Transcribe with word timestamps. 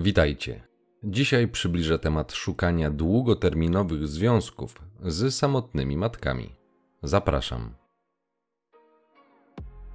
Witajcie. 0.00 0.60
Dzisiaj 1.04 1.48
przybliżę 1.48 1.98
temat 1.98 2.32
szukania 2.32 2.90
długoterminowych 2.90 4.06
związków 4.06 4.74
z 5.02 5.34
samotnymi 5.34 5.96
matkami. 5.96 6.50
Zapraszam. 7.02 7.74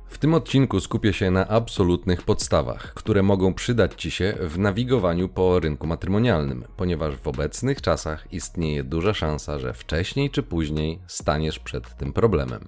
W 0.07 0.17
tym 0.17 0.33
odcinku 0.33 0.79
skupię 0.79 1.13
się 1.13 1.31
na 1.31 1.47
absolutnych 1.47 2.21
podstawach, 2.21 2.93
które 2.93 3.23
mogą 3.23 3.53
przydać 3.53 4.01
Ci 4.01 4.11
się 4.11 4.37
w 4.41 4.59
nawigowaniu 4.59 5.29
po 5.29 5.59
rynku 5.59 5.87
matrymonialnym, 5.87 6.65
ponieważ 6.77 7.15
w 7.15 7.27
obecnych 7.27 7.81
czasach 7.81 8.33
istnieje 8.33 8.83
duża 8.83 9.13
szansa, 9.13 9.59
że 9.59 9.73
wcześniej 9.73 10.29
czy 10.29 10.43
później 10.43 10.99
staniesz 11.07 11.59
przed 11.59 11.97
tym 11.97 12.13
problemem. 12.13 12.67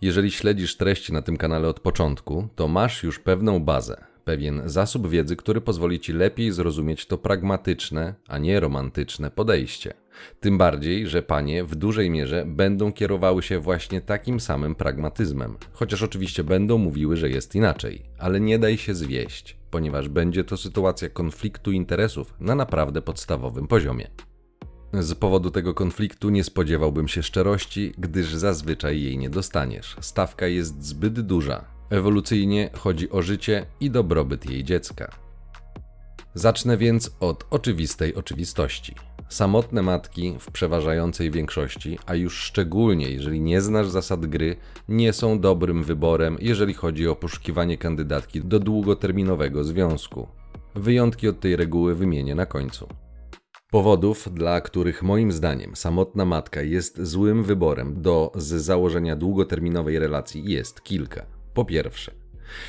Jeżeli 0.00 0.30
śledzisz 0.30 0.76
treści 0.76 1.12
na 1.12 1.22
tym 1.22 1.36
kanale 1.36 1.68
od 1.68 1.80
początku, 1.80 2.48
to 2.54 2.68
masz 2.68 3.02
już 3.02 3.18
pewną 3.18 3.60
bazę, 3.60 4.11
pewien 4.24 4.62
zasób 4.64 5.08
wiedzy, 5.08 5.36
który 5.36 5.60
pozwoli 5.60 6.00
Ci 6.00 6.12
lepiej 6.12 6.52
zrozumieć 6.52 7.06
to 7.06 7.18
pragmatyczne, 7.18 8.14
a 8.28 8.38
nie 8.38 8.60
romantyczne 8.60 9.30
podejście. 9.30 9.94
Tym 10.40 10.58
bardziej, 10.58 11.06
że 11.06 11.22
panie 11.22 11.64
w 11.64 11.74
dużej 11.74 12.10
mierze 12.10 12.44
będą 12.46 12.92
kierowały 12.92 13.42
się 13.42 13.58
właśnie 13.58 14.00
takim 14.00 14.40
samym 14.40 14.74
pragmatyzmem, 14.74 15.56
chociaż 15.72 16.02
oczywiście 16.02 16.44
będą 16.44 16.78
mówiły, 16.78 17.16
że 17.16 17.30
jest 17.30 17.54
inaczej, 17.54 18.02
ale 18.18 18.40
nie 18.40 18.58
daj 18.58 18.78
się 18.78 18.94
zwieść, 18.94 19.56
ponieważ 19.70 20.08
będzie 20.08 20.44
to 20.44 20.56
sytuacja 20.56 21.08
konfliktu 21.08 21.72
interesów 21.72 22.34
na 22.40 22.54
naprawdę 22.54 23.02
podstawowym 23.02 23.66
poziomie. 23.66 24.10
Z 25.00 25.14
powodu 25.14 25.50
tego 25.50 25.74
konfliktu 25.74 26.30
nie 26.30 26.44
spodziewałbym 26.44 27.08
się 27.08 27.22
szczerości, 27.22 27.94
gdyż 27.98 28.34
zazwyczaj 28.34 29.02
jej 29.02 29.18
nie 29.18 29.30
dostaniesz. 29.30 29.96
Stawka 30.00 30.46
jest 30.46 30.84
zbyt 30.84 31.20
duża. 31.20 31.71
Ewolucyjnie 31.92 32.70
chodzi 32.74 33.10
o 33.10 33.22
życie 33.22 33.66
i 33.80 33.90
dobrobyt 33.90 34.50
jej 34.50 34.64
dziecka. 34.64 35.12
Zacznę 36.34 36.76
więc 36.76 37.16
od 37.20 37.46
oczywistej 37.50 38.14
oczywistości. 38.14 38.94
Samotne 39.28 39.82
matki 39.82 40.34
w 40.38 40.50
przeważającej 40.50 41.30
większości, 41.30 41.98
a 42.06 42.14
już 42.14 42.38
szczególnie 42.38 43.10
jeżeli 43.10 43.40
nie 43.40 43.60
znasz 43.60 43.88
zasad 43.88 44.26
gry, 44.26 44.56
nie 44.88 45.12
są 45.12 45.40
dobrym 45.40 45.84
wyborem, 45.84 46.36
jeżeli 46.40 46.74
chodzi 46.74 47.08
o 47.08 47.16
poszukiwanie 47.16 47.78
kandydatki 47.78 48.40
do 48.40 48.60
długoterminowego 48.60 49.64
związku. 49.64 50.28
Wyjątki 50.74 51.28
od 51.28 51.40
tej 51.40 51.56
reguły 51.56 51.94
wymienię 51.94 52.34
na 52.34 52.46
końcu. 52.46 52.88
Powodów, 53.70 54.28
dla 54.34 54.60
których 54.60 55.02
moim 55.02 55.32
zdaniem 55.32 55.76
samotna 55.76 56.24
matka 56.24 56.62
jest 56.62 57.02
złym 57.02 57.42
wyborem 57.42 58.02
do 58.02 58.32
z 58.34 58.64
założenia 58.64 59.16
długoterminowej 59.16 59.98
relacji 59.98 60.44
jest 60.44 60.82
kilka. 60.82 61.41
Po 61.54 61.64
pierwsze, 61.64 62.12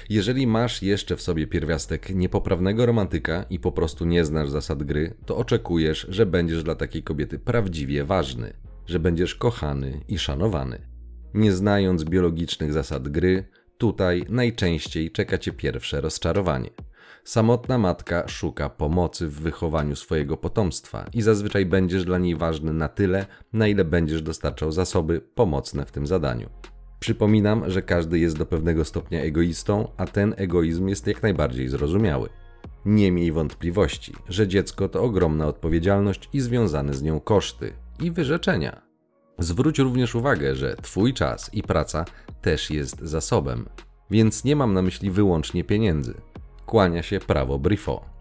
jeżeli 0.10 0.48
masz 0.48 0.82
jeszcze 0.82 1.16
w 1.16 1.22
sobie 1.22 1.48
pierwiastek 1.48 2.10
niepoprawnego 2.10 2.86
romantyka 2.86 3.46
i 3.50 3.60
po 3.60 3.72
prostu 3.72 4.06
nie 4.06 4.26
znasz 4.26 4.50
zasad 4.50 4.84
gry, 4.84 5.16
to 5.26 5.38
oczekujesz, 5.38 6.08
że 6.10 6.26
będziesz 6.26 6.64
dla 6.64 6.76
takiej 6.76 7.04
kobiety 7.04 7.40
prawdziwie 7.40 8.04
ważny, 8.04 8.54
że 8.86 9.00
będziesz 9.00 9.36
kochany 9.36 10.02
i 10.08 10.20
szanowany. 10.20 10.88
Nie 11.34 11.52
znając 11.52 12.04
biologicznych 12.04 12.74
zasad 12.74 13.10
gry, 13.10 13.46
tutaj 13.78 14.26
najczęściej 14.30 15.12
czeka 15.12 15.38
cię 15.38 15.52
pierwsze 15.52 16.02
rozczarowanie. 16.02 16.70
Samotna 17.24 17.78
matka 17.78 18.28
szuka 18.28 18.70
pomocy 18.70 19.28
w 19.28 19.40
wychowaniu 19.40 19.96
swojego 19.96 20.38
potomstwa 20.38 21.06
i 21.14 21.22
zazwyczaj 21.22 21.66
będziesz 21.66 22.06
dla 22.06 22.18
niej 22.18 22.36
ważny 22.36 22.74
na 22.74 22.90
tyle, 22.90 23.26
na 23.54 23.68
ile 23.68 23.86
będziesz 23.86 24.22
dostarczał 24.22 24.72
zasoby 24.72 25.22
pomocne 25.36 25.86
w 25.86 25.92
tym 25.92 26.08
zadaniu. 26.08 26.50
Przypominam, 27.04 27.70
że 27.70 27.82
każdy 27.82 28.20
jest 28.20 28.38
do 28.38 28.46
pewnego 28.46 28.86
stopnia 28.86 29.22
egoistą, 29.22 29.88
a 29.98 30.06
ten 30.06 30.34
egoizm 30.38 30.88
jest 30.88 31.08
jak 31.08 31.24
najbardziej 31.24 31.70
zrozumiały. 31.70 32.30
Nie 32.86 33.12
miej 33.12 33.32
wątpliwości, 33.32 34.14
że 34.30 34.48
dziecko 34.48 34.90
to 34.90 35.02
ogromna 35.02 35.48
odpowiedzialność 35.48 36.30
i 36.34 36.42
związane 36.42 36.94
z 36.94 37.02
nią 37.02 37.20
koszty 37.20 37.74
i 38.00 38.12
wyrzeczenia. 38.12 38.82
Zwróć 39.40 39.80
również 39.80 40.16
uwagę, 40.16 40.56
że 40.56 40.76
Twój 40.82 41.14
czas 41.14 41.54
i 41.54 41.64
praca 41.64 42.06
też 42.42 42.72
jest 42.72 43.00
zasobem, 43.02 43.66
więc 44.12 44.44
nie 44.44 44.56
mam 44.56 44.74
na 44.74 44.82
myśli 44.82 45.12
wyłącznie 45.12 45.64
pieniędzy. 45.64 46.14
Kłania 46.66 47.04
się 47.04 47.20
prawo 47.20 47.60
Brifo. 47.60 48.13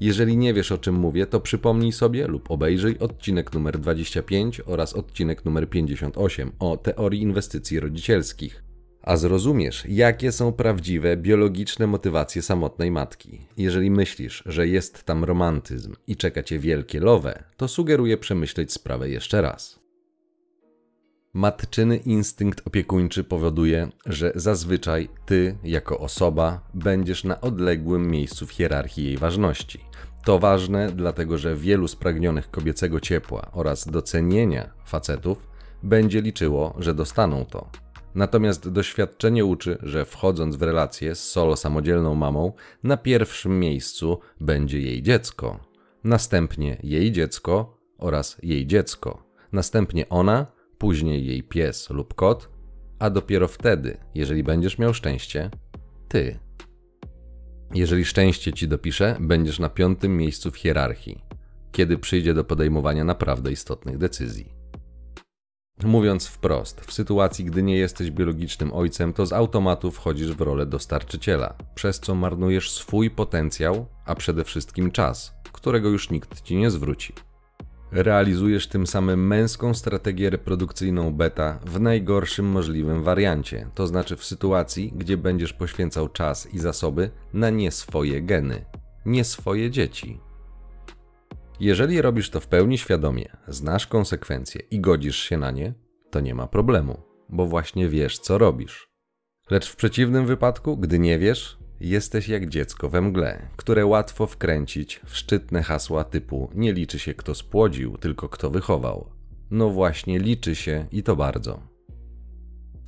Jeżeli 0.00 0.36
nie 0.36 0.54
wiesz 0.54 0.72
o 0.72 0.78
czym 0.78 0.94
mówię, 0.94 1.26
to 1.26 1.40
przypomnij 1.40 1.92
sobie 1.92 2.26
lub 2.26 2.50
obejrzyj 2.50 2.98
odcinek 2.98 3.52
numer 3.52 3.78
25 3.78 4.60
oraz 4.66 4.94
odcinek 4.94 5.44
numer 5.44 5.68
58 5.68 6.52
o 6.58 6.76
teorii 6.76 7.22
inwestycji 7.22 7.80
rodzicielskich. 7.80 8.62
A 9.02 9.16
zrozumiesz, 9.16 9.84
jakie 9.88 10.32
są 10.32 10.52
prawdziwe 10.52 11.16
biologiczne 11.16 11.86
motywacje 11.86 12.42
samotnej 12.42 12.90
matki. 12.90 13.40
Jeżeli 13.56 13.90
myślisz, 13.90 14.42
że 14.46 14.68
jest 14.68 15.04
tam 15.04 15.24
romantyzm 15.24 15.94
i 16.06 16.16
czeka 16.16 16.42
cię 16.42 16.58
wielkie 16.58 17.00
lowe, 17.00 17.44
to 17.56 17.68
sugeruję 17.68 18.16
przemyśleć 18.16 18.72
sprawę 18.72 19.10
jeszcze 19.10 19.42
raz. 19.42 19.79
Matczyny 21.34 21.96
instynkt 21.96 22.66
opiekuńczy 22.66 23.24
powoduje, 23.24 23.88
że 24.06 24.32
zazwyczaj 24.34 25.08
ty, 25.26 25.58
jako 25.64 25.98
osoba, 25.98 26.60
będziesz 26.74 27.24
na 27.24 27.40
odległym 27.40 28.10
miejscu 28.10 28.46
w 28.46 28.50
hierarchii 28.52 29.04
jej 29.04 29.18
ważności. 29.18 29.84
To 30.24 30.38
ważne, 30.38 30.92
dlatego 30.92 31.38
że 31.38 31.56
wielu 31.56 31.88
spragnionych 31.88 32.50
kobiecego 32.50 33.00
ciepła 33.00 33.50
oraz 33.52 33.88
docenienia 33.88 34.70
facetów 34.86 35.48
będzie 35.82 36.20
liczyło, 36.20 36.74
że 36.78 36.94
dostaną 36.94 37.44
to. 37.44 37.70
Natomiast 38.14 38.68
doświadczenie 38.68 39.44
uczy, 39.44 39.78
że 39.82 40.04
wchodząc 40.04 40.56
w 40.56 40.62
relację 40.62 41.14
z 41.14 41.30
solo 41.30 41.56
samodzielną 41.56 42.14
mamą, 42.14 42.52
na 42.82 42.96
pierwszym 42.96 43.60
miejscu 43.60 44.20
będzie 44.40 44.80
jej 44.80 45.02
dziecko, 45.02 45.60
następnie 46.04 46.80
jej 46.82 47.12
dziecko 47.12 47.76
oraz 47.98 48.36
jej 48.42 48.66
dziecko, 48.66 49.22
następnie 49.52 50.08
ona, 50.08 50.59
później 50.80 51.26
jej 51.26 51.42
pies 51.42 51.90
lub 51.90 52.14
kot, 52.14 52.48
a 52.98 53.10
dopiero 53.10 53.48
wtedy, 53.48 53.96
jeżeli 54.14 54.42
będziesz 54.42 54.78
miał 54.78 54.94
szczęście, 54.94 55.50
ty. 56.08 56.38
Jeżeli 57.74 58.04
szczęście 58.04 58.52
ci 58.52 58.68
dopisze, 58.68 59.16
będziesz 59.20 59.58
na 59.58 59.68
piątym 59.68 60.16
miejscu 60.16 60.50
w 60.50 60.56
hierarchii, 60.56 61.24
kiedy 61.72 61.98
przyjdzie 61.98 62.34
do 62.34 62.44
podejmowania 62.44 63.04
naprawdę 63.04 63.52
istotnych 63.52 63.98
decyzji. 63.98 64.54
Mówiąc 65.82 66.26
wprost, 66.26 66.80
w 66.80 66.92
sytuacji, 66.92 67.44
gdy 67.44 67.62
nie 67.62 67.76
jesteś 67.76 68.10
biologicznym 68.10 68.72
ojcem, 68.72 69.12
to 69.12 69.26
z 69.26 69.32
automatu 69.32 69.90
wchodzisz 69.90 70.32
w 70.32 70.40
rolę 70.40 70.66
dostarczyciela, 70.66 71.54
przez 71.74 72.00
co 72.00 72.14
marnujesz 72.14 72.70
swój 72.70 73.10
potencjał, 73.10 73.86
a 74.06 74.14
przede 74.14 74.44
wszystkim 74.44 74.90
czas, 74.90 75.34
którego 75.52 75.88
już 75.88 76.10
nikt 76.10 76.42
ci 76.42 76.56
nie 76.56 76.70
zwróci. 76.70 77.12
Realizujesz 77.92 78.66
tym 78.66 78.86
samym 78.86 79.26
męską 79.26 79.74
strategię 79.74 80.30
reprodukcyjną 80.30 81.14
beta 81.14 81.58
w 81.64 81.80
najgorszym 81.80 82.46
możliwym 82.46 83.02
wariancie, 83.02 83.70
to 83.74 83.86
znaczy 83.86 84.16
w 84.16 84.24
sytuacji, 84.24 84.92
gdzie 84.96 85.16
będziesz 85.16 85.52
poświęcał 85.52 86.08
czas 86.08 86.54
i 86.54 86.58
zasoby 86.58 87.10
na 87.32 87.50
nie 87.50 87.70
swoje 87.70 88.22
geny, 88.22 88.64
nie 89.06 89.24
swoje 89.24 89.70
dzieci. 89.70 90.20
Jeżeli 91.60 92.02
robisz 92.02 92.30
to 92.30 92.40
w 92.40 92.46
pełni 92.46 92.78
świadomie, 92.78 93.36
znasz 93.48 93.86
konsekwencje 93.86 94.60
i 94.70 94.80
godzisz 94.80 95.16
się 95.16 95.38
na 95.38 95.50
nie, 95.50 95.74
to 96.10 96.20
nie 96.20 96.34
ma 96.34 96.46
problemu, 96.46 97.02
bo 97.28 97.46
właśnie 97.46 97.88
wiesz, 97.88 98.18
co 98.18 98.38
robisz. 98.38 98.88
Lecz 99.50 99.68
w 99.68 99.76
przeciwnym 99.76 100.26
wypadku, 100.26 100.76
gdy 100.76 100.98
nie 100.98 101.18
wiesz, 101.18 101.58
Jesteś 101.80 102.28
jak 102.28 102.48
dziecko 102.48 102.88
we 102.88 103.00
mgle, 103.00 103.42
które 103.56 103.86
łatwo 103.86 104.26
wkręcić 104.26 105.00
w 105.04 105.16
szczytne 105.16 105.62
hasła 105.62 106.04
typu 106.04 106.50
nie 106.54 106.72
liczy 106.72 106.98
się 106.98 107.14
kto 107.14 107.34
spłodził, 107.34 107.98
tylko 107.98 108.28
kto 108.28 108.50
wychował. 108.50 109.10
No 109.50 109.70
właśnie 109.70 110.18
liczy 110.18 110.54
się 110.54 110.86
i 110.92 111.02
to 111.02 111.16
bardzo. 111.16 111.62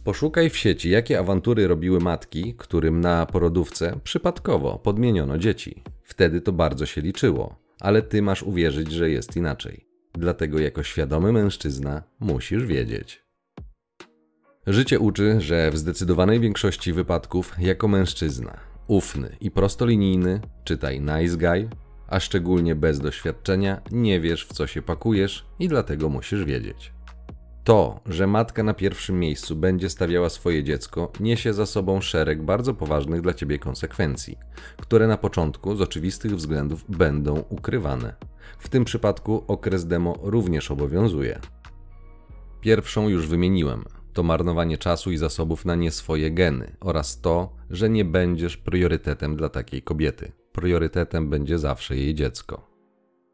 Poszukaj 0.05 0.51
w 0.51 0.57
sieci, 0.57 0.91
jakie 0.91 1.19
awantury 1.19 1.69
robiły 1.69 2.01
matki, 2.01 2.55
którym 2.59 3.01
na 3.01 3.27
porodówce 3.27 4.01
przypadkowo 4.05 4.79
podmieniono 4.79 5.39
dzieci. 5.39 5.83
Wtedy 6.03 6.41
to 6.41 6.53
bardzo 6.53 6.87
się 6.87 7.01
liczyło, 7.01 7.57
ale 7.81 8.03
ty 8.03 8.23
masz 8.23 8.43
uwierzyć, 8.43 8.93
że 8.93 9.11
jest 9.11 9.37
inaczej. 9.37 9.87
Dlatego 10.15 10.59
jako 10.59 10.83
świadomy 10.83 11.33
mężczyzna 11.33 12.03
musisz 12.21 12.65
wiedzieć. 12.65 13.23
Życie 14.67 14.99
uczy, 14.99 15.41
że 15.41 15.71
w 15.71 15.79
zdecydowanej 15.79 16.41
większości 16.41 16.93
wypadków 16.93 17.55
jako 17.59 17.89
mężczyzna 17.89 18.72
ufny 18.87 19.37
i 19.41 19.51
prostolinijny, 19.51 20.41
czytaj 20.65 21.01
nice 21.01 21.37
guy, 21.37 21.69
a 22.09 22.21
szczególnie 22.21 22.75
bez 22.75 23.01
doświadczenia, 23.01 23.81
nie 23.91 24.21
wiesz 24.21 24.47
w 24.47 24.53
co 24.53 24.67
się 24.67 24.83
pakujesz 24.83 25.47
i 25.59 25.69
dlatego 25.69 26.09
musisz 26.09 26.45
wiedzieć. 26.45 26.93
To, 27.65 28.01
że 28.07 28.27
matka 28.27 28.63
na 28.63 28.75
pierwszym 28.75 29.21
miejscu 29.21 29.57
będzie 29.57 29.91
stawiała 29.91 30.29
swoje 30.29 30.65
dziecko, 30.65 31.13
niesie 31.21 31.55
za 31.55 31.67
sobą 31.67 32.01
szereg 32.01 32.43
bardzo 32.43 32.75
poważnych 32.75 33.21
dla 33.21 33.35
ciebie 33.35 33.59
konsekwencji, 33.59 34.39
które 34.77 35.07
na 35.07 35.17
początku 35.17 35.77
z 35.77 35.81
oczywistych 35.81 36.37
względów 36.37 36.85
będą 36.89 37.45
ukrywane. 37.49 38.15
W 38.59 38.69
tym 38.69 38.85
przypadku 38.85 39.45
okres 39.49 39.87
demo 39.87 40.19
również 40.23 40.71
obowiązuje. 40.71 41.41
Pierwszą 42.61 43.09
już 43.09 43.27
wymieniłem, 43.27 43.85
to 44.13 44.23
marnowanie 44.23 44.79
czasu 44.79 45.13
i 45.13 45.17
zasobów 45.17 45.65
na 45.65 45.75
nie 45.75 45.91
swoje 45.91 46.31
geny 46.31 46.77
oraz 46.81 47.21
to, 47.21 47.57
że 47.71 47.91
nie 47.91 48.05
będziesz 48.05 48.57
priorytetem 48.57 49.37
dla 49.37 49.49
takiej 49.49 49.83
kobiety. 49.83 50.33
priorytetem 50.53 51.31
będzie 51.31 51.59
zawsze 51.59 51.97
jej 51.97 52.15
dziecko. 52.15 52.73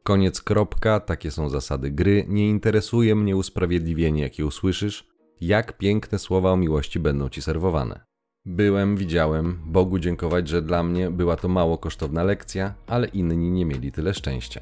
Koniec 0.03 0.43
kropka, 0.43 1.01
takie 1.01 1.31
są 1.31 1.49
zasady 1.49 1.91
gry. 1.91 2.25
Nie 2.29 2.49
interesuje 2.49 3.15
mnie 3.15 3.37
usprawiedliwienie, 3.37 4.23
jakie 4.23 4.47
usłyszysz, 4.47 5.09
jak 5.41 5.79
piękne 5.79 6.19
słowa 6.19 6.53
o 6.53 6.57
miłości 6.57 7.01
będą 7.01 7.29
ci 7.29 7.43
serwowane. 7.43 8.01
Byłem, 8.47 8.97
widziałem, 8.97 9.59
Bogu 9.67 9.99
dziękować, 9.99 10.49
że 10.49 10.63
dla 10.63 10.83
mnie 10.83 11.11
była 11.11 11.37
to 11.37 11.49
mało 11.49 11.79
kosztowna 11.79 12.23
lekcja, 12.23 12.75
ale 12.87 13.09
inni 13.09 13.51
nie 13.51 13.65
mieli 13.67 13.93
tyle 13.93 14.15
szczęścia. 14.15 14.61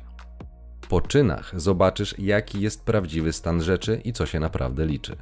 Po 0.89 1.01
czynach 1.01 1.61
zobaczysz, 1.61 2.15
jaki 2.19 2.61
jest 2.61 2.85
prawdziwy 2.85 3.33
stan 3.33 3.63
rzeczy 3.63 4.01
i 4.05 4.13
co 4.13 4.27
się 4.27 4.41
naprawdę 4.41 4.87
liczy. 4.87 5.17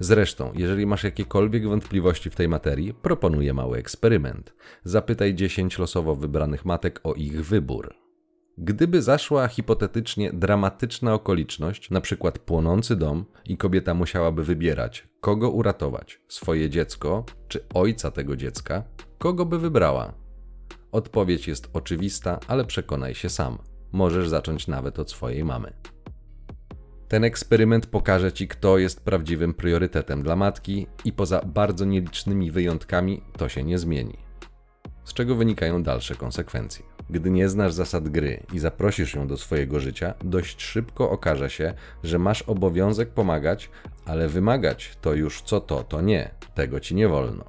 Zresztą, 0.00 0.52
jeżeli 0.54 0.86
masz 0.86 1.04
jakiekolwiek 1.04 1.68
wątpliwości 1.68 2.30
w 2.30 2.36
tej 2.36 2.48
materii, 2.48 2.94
proponuję 2.94 3.54
mały 3.54 3.78
eksperyment. 3.78 4.54
Zapytaj 4.84 5.34
10 5.34 5.78
losowo 5.78 6.14
wybranych 6.14 6.64
matek 6.64 7.00
o 7.04 7.14
ich 7.14 7.46
wybór. 7.46 7.94
Gdyby 8.58 9.02
zaszła 9.02 9.48
hipotetycznie 9.48 10.32
dramatyczna 10.32 11.14
okoliczność, 11.14 11.90
na 11.90 12.00
przykład 12.00 12.38
płonący 12.38 12.96
dom, 12.96 13.24
i 13.44 13.56
kobieta 13.56 13.94
musiałaby 13.94 14.44
wybierać, 14.44 15.08
kogo 15.20 15.50
uratować 15.50 16.20
swoje 16.28 16.70
dziecko 16.70 17.24
czy 17.48 17.64
ojca 17.74 18.10
tego 18.10 18.36
dziecka, 18.36 18.82
kogo 19.18 19.46
by 19.46 19.58
wybrała? 19.58 20.14
Odpowiedź 20.92 21.48
jest 21.48 21.70
oczywista, 21.72 22.40
ale 22.48 22.64
przekonaj 22.64 23.14
się 23.14 23.28
sam. 23.28 23.58
Możesz 23.92 24.28
zacząć 24.28 24.68
nawet 24.68 24.98
od 24.98 25.10
swojej 25.10 25.44
mamy. 25.44 25.72
Ten 27.12 27.24
eksperyment 27.24 27.86
pokaże 27.86 28.32
ci, 28.32 28.48
kto 28.48 28.78
jest 28.78 29.00
prawdziwym 29.00 29.54
priorytetem 29.54 30.22
dla 30.22 30.36
matki, 30.36 30.86
i 31.04 31.12
poza 31.12 31.40
bardzo 31.46 31.84
nielicznymi 31.84 32.50
wyjątkami 32.50 33.22
to 33.36 33.48
się 33.48 33.64
nie 33.64 33.78
zmieni. 33.78 34.18
Z 35.04 35.12
czego 35.12 35.34
wynikają 35.34 35.82
dalsze 35.82 36.14
konsekwencje. 36.14 36.84
Gdy 37.10 37.30
nie 37.30 37.48
znasz 37.48 37.72
zasad 37.72 38.08
gry 38.08 38.42
i 38.52 38.58
zaprosisz 38.58 39.14
ją 39.14 39.26
do 39.26 39.36
swojego 39.36 39.80
życia, 39.80 40.14
dość 40.24 40.62
szybko 40.62 41.10
okaże 41.10 41.50
się, 41.50 41.74
że 42.04 42.18
masz 42.18 42.42
obowiązek 42.42 43.08
pomagać, 43.10 43.70
ale 44.04 44.28
wymagać 44.28 44.96
to 45.00 45.14
już 45.14 45.42
co 45.42 45.60
to, 45.60 45.84
to 45.84 46.00
nie. 46.00 46.30
Tego 46.54 46.80
ci 46.80 46.94
nie 46.94 47.08
wolno. 47.08 47.44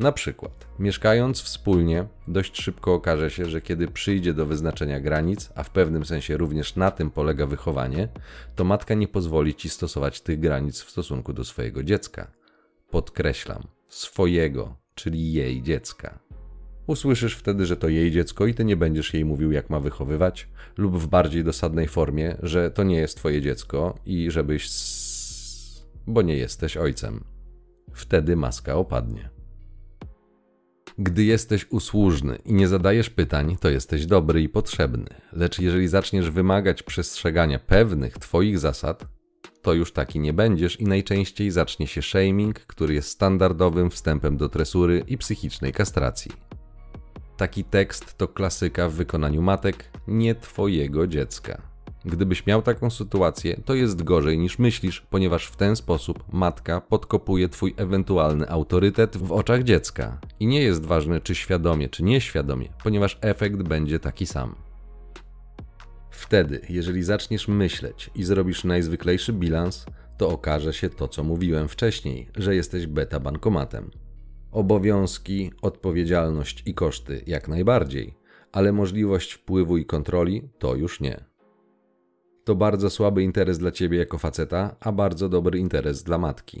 Na 0.00 0.12
przykład, 0.12 0.66
mieszkając 0.78 1.42
wspólnie, 1.42 2.06
dość 2.28 2.62
szybko 2.62 2.94
okaże 2.94 3.30
się, 3.30 3.46
że 3.46 3.60
kiedy 3.60 3.88
przyjdzie 3.88 4.34
do 4.34 4.46
wyznaczenia 4.46 5.00
granic, 5.00 5.50
a 5.54 5.62
w 5.62 5.70
pewnym 5.70 6.04
sensie 6.04 6.36
również 6.36 6.76
na 6.76 6.90
tym 6.90 7.10
polega 7.10 7.46
wychowanie, 7.46 8.08
to 8.56 8.64
matka 8.64 8.94
nie 8.94 9.08
pozwoli 9.08 9.54
ci 9.54 9.68
stosować 9.68 10.20
tych 10.20 10.40
granic 10.40 10.80
w 10.80 10.90
stosunku 10.90 11.32
do 11.32 11.44
swojego 11.44 11.82
dziecka. 11.82 12.32
Podkreślam, 12.90 13.62
swojego, 13.88 14.76
czyli 14.94 15.32
jej 15.32 15.62
dziecka. 15.62 16.18
Usłyszysz 16.86 17.36
wtedy, 17.36 17.66
że 17.66 17.76
to 17.76 17.88
jej 17.88 18.10
dziecko 18.10 18.46
i 18.46 18.54
ty 18.54 18.64
nie 18.64 18.76
będziesz 18.76 19.14
jej 19.14 19.24
mówił, 19.24 19.52
jak 19.52 19.70
ma 19.70 19.80
wychowywać, 19.80 20.48
lub 20.76 20.98
w 20.98 21.06
bardziej 21.06 21.44
dosadnej 21.44 21.88
formie, 21.88 22.36
że 22.42 22.70
to 22.70 22.82
nie 22.82 22.96
jest 22.96 23.16
twoje 23.16 23.42
dziecko 23.42 23.98
i 24.06 24.30
żebyś. 24.30 24.68
Bo 26.06 26.22
nie 26.22 26.36
jesteś 26.36 26.76
ojcem. 26.76 27.24
Wtedy 27.92 28.36
maska 28.36 28.74
opadnie. 28.74 29.39
Gdy 31.02 31.24
jesteś 31.24 31.66
usłużny 31.70 32.38
i 32.44 32.54
nie 32.54 32.68
zadajesz 32.68 33.10
pytań, 33.10 33.56
to 33.60 33.70
jesteś 33.70 34.06
dobry 34.06 34.42
i 34.42 34.48
potrzebny. 34.48 35.06
Lecz 35.32 35.58
jeżeli 35.58 35.88
zaczniesz 35.88 36.30
wymagać 36.30 36.82
przestrzegania 36.82 37.58
pewnych 37.58 38.18
Twoich 38.18 38.58
zasad, 38.58 39.06
to 39.62 39.72
już 39.72 39.92
taki 39.92 40.20
nie 40.20 40.32
będziesz 40.32 40.80
i 40.80 40.84
najczęściej 40.84 41.50
zacznie 41.50 41.86
się 41.86 42.02
shaming, 42.02 42.60
który 42.60 42.94
jest 42.94 43.08
standardowym 43.08 43.90
wstępem 43.90 44.36
do 44.36 44.48
tresury 44.48 45.04
i 45.06 45.18
psychicznej 45.18 45.72
kastracji. 45.72 46.30
Taki 47.36 47.64
tekst 47.64 48.18
to 48.18 48.28
klasyka 48.28 48.88
w 48.88 48.92
wykonaniu 48.92 49.42
matek, 49.42 49.84
nie 50.08 50.34
Twojego 50.34 51.06
dziecka. 51.06 51.69
Gdybyś 52.04 52.46
miał 52.46 52.62
taką 52.62 52.90
sytuację, 52.90 53.60
to 53.64 53.74
jest 53.74 54.02
gorzej 54.02 54.38
niż 54.38 54.58
myślisz, 54.58 55.00
ponieważ 55.00 55.46
w 55.46 55.56
ten 55.56 55.76
sposób 55.76 56.24
matka 56.32 56.80
podkopuje 56.80 57.48
twój 57.48 57.74
ewentualny 57.76 58.48
autorytet 58.48 59.16
w 59.16 59.32
oczach 59.32 59.62
dziecka. 59.62 60.18
I 60.40 60.46
nie 60.46 60.62
jest 60.62 60.86
ważne, 60.86 61.20
czy 61.20 61.34
świadomie, 61.34 61.88
czy 61.88 62.02
nieświadomie, 62.02 62.68
ponieważ 62.84 63.18
efekt 63.20 63.62
będzie 63.62 63.98
taki 63.98 64.26
sam. 64.26 64.54
Wtedy, 66.10 66.60
jeżeli 66.68 67.02
zaczniesz 67.02 67.48
myśleć 67.48 68.10
i 68.14 68.24
zrobisz 68.24 68.64
najzwyklejszy 68.64 69.32
bilans, 69.32 69.86
to 70.16 70.28
okaże 70.28 70.72
się 70.72 70.90
to, 70.90 71.08
co 71.08 71.24
mówiłem 71.24 71.68
wcześniej, 71.68 72.28
że 72.36 72.54
jesteś 72.54 72.86
beta 72.86 73.20
bankomatem. 73.20 73.90
Obowiązki, 74.52 75.50
odpowiedzialność 75.62 76.62
i 76.66 76.74
koszty 76.74 77.22
jak 77.26 77.48
najbardziej, 77.48 78.14
ale 78.52 78.72
możliwość 78.72 79.32
wpływu 79.32 79.76
i 79.76 79.84
kontroli 79.84 80.48
to 80.58 80.74
już 80.74 81.00
nie 81.00 81.29
to 82.50 82.54
bardzo 82.54 82.90
słaby 82.90 83.22
interes 83.22 83.58
dla 83.58 83.70
ciebie 83.70 83.98
jako 83.98 84.18
faceta, 84.18 84.76
a 84.80 84.92
bardzo 84.92 85.28
dobry 85.28 85.58
interes 85.58 86.02
dla 86.02 86.18
matki. 86.18 86.58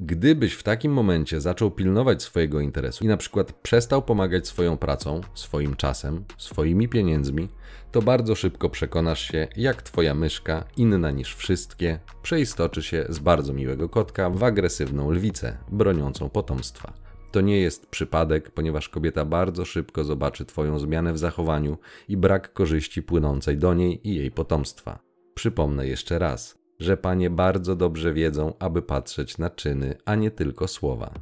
Gdybyś 0.00 0.54
w 0.54 0.62
takim 0.62 0.92
momencie 0.92 1.40
zaczął 1.40 1.70
pilnować 1.70 2.22
swojego 2.22 2.60
interesu 2.60 3.04
i 3.04 3.08
na 3.08 3.16
przykład 3.16 3.52
przestał 3.52 4.02
pomagać 4.02 4.46
swoją 4.46 4.76
pracą, 4.76 5.20
swoim 5.34 5.76
czasem, 5.76 6.24
swoimi 6.38 6.88
pieniędzmi, 6.88 7.48
to 7.92 8.02
bardzo 8.02 8.34
szybko 8.34 8.68
przekonasz 8.68 9.20
się, 9.20 9.48
jak 9.56 9.82
twoja 9.82 10.14
myszka, 10.14 10.64
inna 10.76 11.10
niż 11.10 11.34
wszystkie, 11.34 11.98
przeistoczy 12.22 12.82
się 12.82 13.06
z 13.08 13.18
bardzo 13.18 13.52
miłego 13.52 13.88
kotka 13.88 14.30
w 14.30 14.42
agresywną 14.44 15.10
lwicę, 15.10 15.56
broniącą 15.72 16.28
potomstwa. 16.28 17.03
To 17.34 17.40
nie 17.40 17.60
jest 17.60 17.86
przypadek, 17.86 18.50
ponieważ 18.50 18.88
kobieta 18.88 19.24
bardzo 19.24 19.64
szybko 19.64 20.04
zobaczy 20.04 20.44
Twoją 20.44 20.78
zmianę 20.78 21.12
w 21.12 21.18
zachowaniu 21.18 21.78
i 22.08 22.16
brak 22.16 22.52
korzyści 22.52 23.02
płynącej 23.02 23.58
do 23.58 23.74
niej 23.74 24.08
i 24.08 24.14
jej 24.14 24.30
potomstwa. 24.30 24.98
Przypomnę 25.34 25.86
jeszcze 25.86 26.18
raz, 26.18 26.58
że 26.78 26.96
panie 26.96 27.30
bardzo 27.30 27.76
dobrze 27.76 28.12
wiedzą, 28.12 28.52
aby 28.58 28.82
patrzeć 28.82 29.38
na 29.38 29.50
czyny, 29.50 29.96
a 30.04 30.14
nie 30.14 30.30
tylko 30.30 30.68
słowa. 30.68 31.14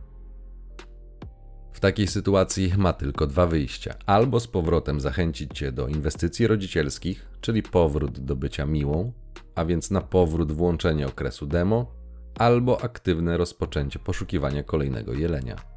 W 1.73 1.81
takiej 1.81 2.07
sytuacji 2.07 2.73
ma 2.77 2.93
tylko 2.93 3.27
dwa 3.27 3.47
wyjścia: 3.47 3.95
albo 4.07 4.41
z 4.41 4.49
powrotem 4.49 5.01
zachęcić 5.01 5.59
cię 5.59 5.73
do 5.73 5.89
inwestycji 5.89 6.47
rodzicielskich, 6.47 7.29
czyli 7.41 7.63
powrót 7.63 8.21
do 8.21 8.37
bycia 8.37 8.67
miłą, 8.67 9.13
a 9.55 9.65
więc 9.65 9.91
na 9.91 10.01
powrót 10.01 10.53
włączenie 10.53 11.07
okresu 11.07 11.47
demo, 11.47 11.87
albo 12.39 12.83
aktywne 12.83 13.37
rozpoczęcie 13.37 13.99
poszukiwania 13.99 14.63
kolejnego 14.63 15.13
jelenia. 15.13 15.72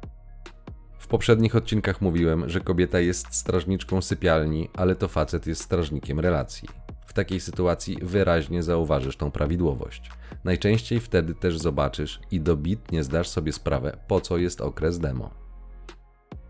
W 1.06 1.08
poprzednich 1.08 1.56
odcinkach 1.56 2.00
mówiłem, 2.00 2.48
że 2.48 2.60
kobieta 2.60 3.00
jest 3.00 3.34
strażniczką 3.34 4.02
sypialni, 4.02 4.68
ale 4.74 4.96
to 4.96 5.08
facet 5.08 5.46
jest 5.46 5.62
strażnikiem 5.62 6.20
relacji. 6.20 6.68
W 7.06 7.12
takiej 7.12 7.40
sytuacji 7.40 7.98
wyraźnie 8.02 8.62
zauważysz 8.62 9.16
tą 9.16 9.30
prawidłowość. 9.30 10.10
Najczęściej 10.44 11.00
wtedy 11.00 11.34
też 11.34 11.58
zobaczysz 11.58 12.20
i 12.30 12.40
dobitnie 12.40 13.04
zdasz 13.04 13.28
sobie 13.28 13.52
sprawę, 13.52 13.96
po 14.08 14.20
co 14.20 14.38
jest 14.38 14.60
okres 14.60 14.98
demo. 14.98 15.45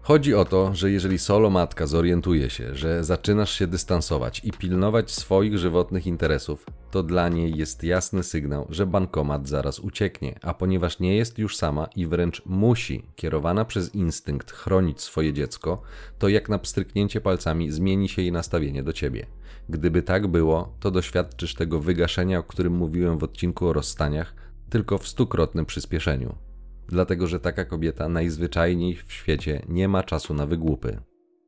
Chodzi 0.06 0.34
o 0.34 0.44
to, 0.44 0.74
że 0.74 0.90
jeżeli 0.90 1.18
solo 1.18 1.50
matka 1.50 1.86
zorientuje 1.86 2.50
się, 2.50 2.74
że 2.74 3.04
zaczynasz 3.04 3.50
się 3.50 3.66
dystansować 3.66 4.40
i 4.44 4.52
pilnować 4.52 5.10
swoich 5.10 5.58
żywotnych 5.58 6.06
interesów, 6.06 6.66
to 6.90 7.02
dla 7.02 7.28
niej 7.28 7.56
jest 7.56 7.84
jasny 7.84 8.22
sygnał, 8.22 8.66
że 8.70 8.86
bankomat 8.86 9.48
zaraz 9.48 9.78
ucieknie, 9.78 10.38
a 10.42 10.54
ponieważ 10.54 11.00
nie 11.00 11.16
jest 11.16 11.38
już 11.38 11.56
sama 11.56 11.88
i 11.96 12.06
wręcz 12.06 12.42
musi, 12.44 13.04
kierowana 13.16 13.64
przez 13.64 13.94
instynkt, 13.94 14.52
chronić 14.52 15.00
swoje 15.00 15.32
dziecko, 15.32 15.82
to 16.18 16.28
jak 16.28 16.48
na 16.48 16.58
pstryknięcie 16.58 17.20
palcami 17.20 17.70
zmieni 17.70 18.08
się 18.08 18.22
jej 18.22 18.32
nastawienie 18.32 18.82
do 18.82 18.92
ciebie. 18.92 19.26
Gdyby 19.68 20.02
tak 20.02 20.26
było, 20.26 20.76
to 20.80 20.90
doświadczysz 20.90 21.54
tego 21.54 21.80
wygaszenia, 21.80 22.38
o 22.38 22.42
którym 22.42 22.72
mówiłem 22.72 23.18
w 23.18 23.24
odcinku 23.24 23.66
o 23.66 23.72
rozstaniach, 23.72 24.34
tylko 24.70 24.98
w 24.98 25.08
stukrotnym 25.08 25.66
przyspieszeniu 25.66 26.45
dlatego 26.88 27.26
że 27.26 27.40
taka 27.40 27.64
kobieta 27.64 28.08
najzwyczajniej 28.08 28.94
w 28.94 29.12
świecie 29.12 29.62
nie 29.68 29.88
ma 29.88 30.02
czasu 30.02 30.34
na 30.34 30.46
wygłupy. 30.46 31.00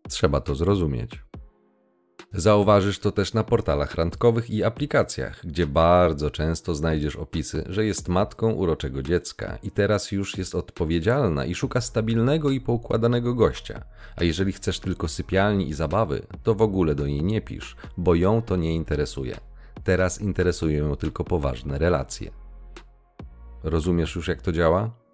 Trzeba 0.09 0.41
to 0.41 0.55
zrozumieć. 0.55 1.21
Zauważysz 2.33 2.99
to 2.99 3.13
też 3.13 3.35
na 3.35 3.45
portalach 3.45 3.95
randkowych 3.95 4.51
i 4.51 4.65
aplikacjach, 4.65 5.47
gdzie 5.47 5.67
bardzo 5.67 6.31
często 6.31 6.75
znajdziesz 6.75 7.17
opisy, 7.17 7.65
że 7.69 7.85
jest 7.85 8.09
matką 8.09 8.53
uroczego 8.53 9.03
dziecka 9.03 9.59
i 9.63 9.71
teraz 9.71 10.13
już 10.13 10.39
jest 10.39 10.55
odpowiedzialna 10.55 11.45
i 11.45 11.55
szuka 11.55 11.81
stabilnego 11.81 12.51
i 12.51 12.61
poukładanego 12.61 13.35
gościa. 13.35 13.85
A 14.17 14.25
jeżeli 14.25 14.53
chcesz 14.53 14.81
tylko 14.81 15.09
sypialni 15.09 15.69
i 15.69 15.75
zabawy, 15.75 16.27
to 16.43 16.55
w 16.55 16.63
ogóle 16.63 16.95
do 16.95 17.07
niej 17.07 17.23
nie 17.23 17.41
pisz, 17.41 17.77
bo 17.97 18.15
ją 18.15 18.43
to 18.43 18.57
nie 18.57 18.75
interesuje. 18.75 19.37
Teraz 19.85 20.21
interesują 20.21 20.89
ją 20.89 20.97
tylko 20.97 21.25
poważne 21.25 21.79
relacje. 21.79 22.31
Rozumiesz 23.63 24.17
już 24.17 24.29
jak 24.29 24.43
to 24.43 24.53
działa? 24.53 25.08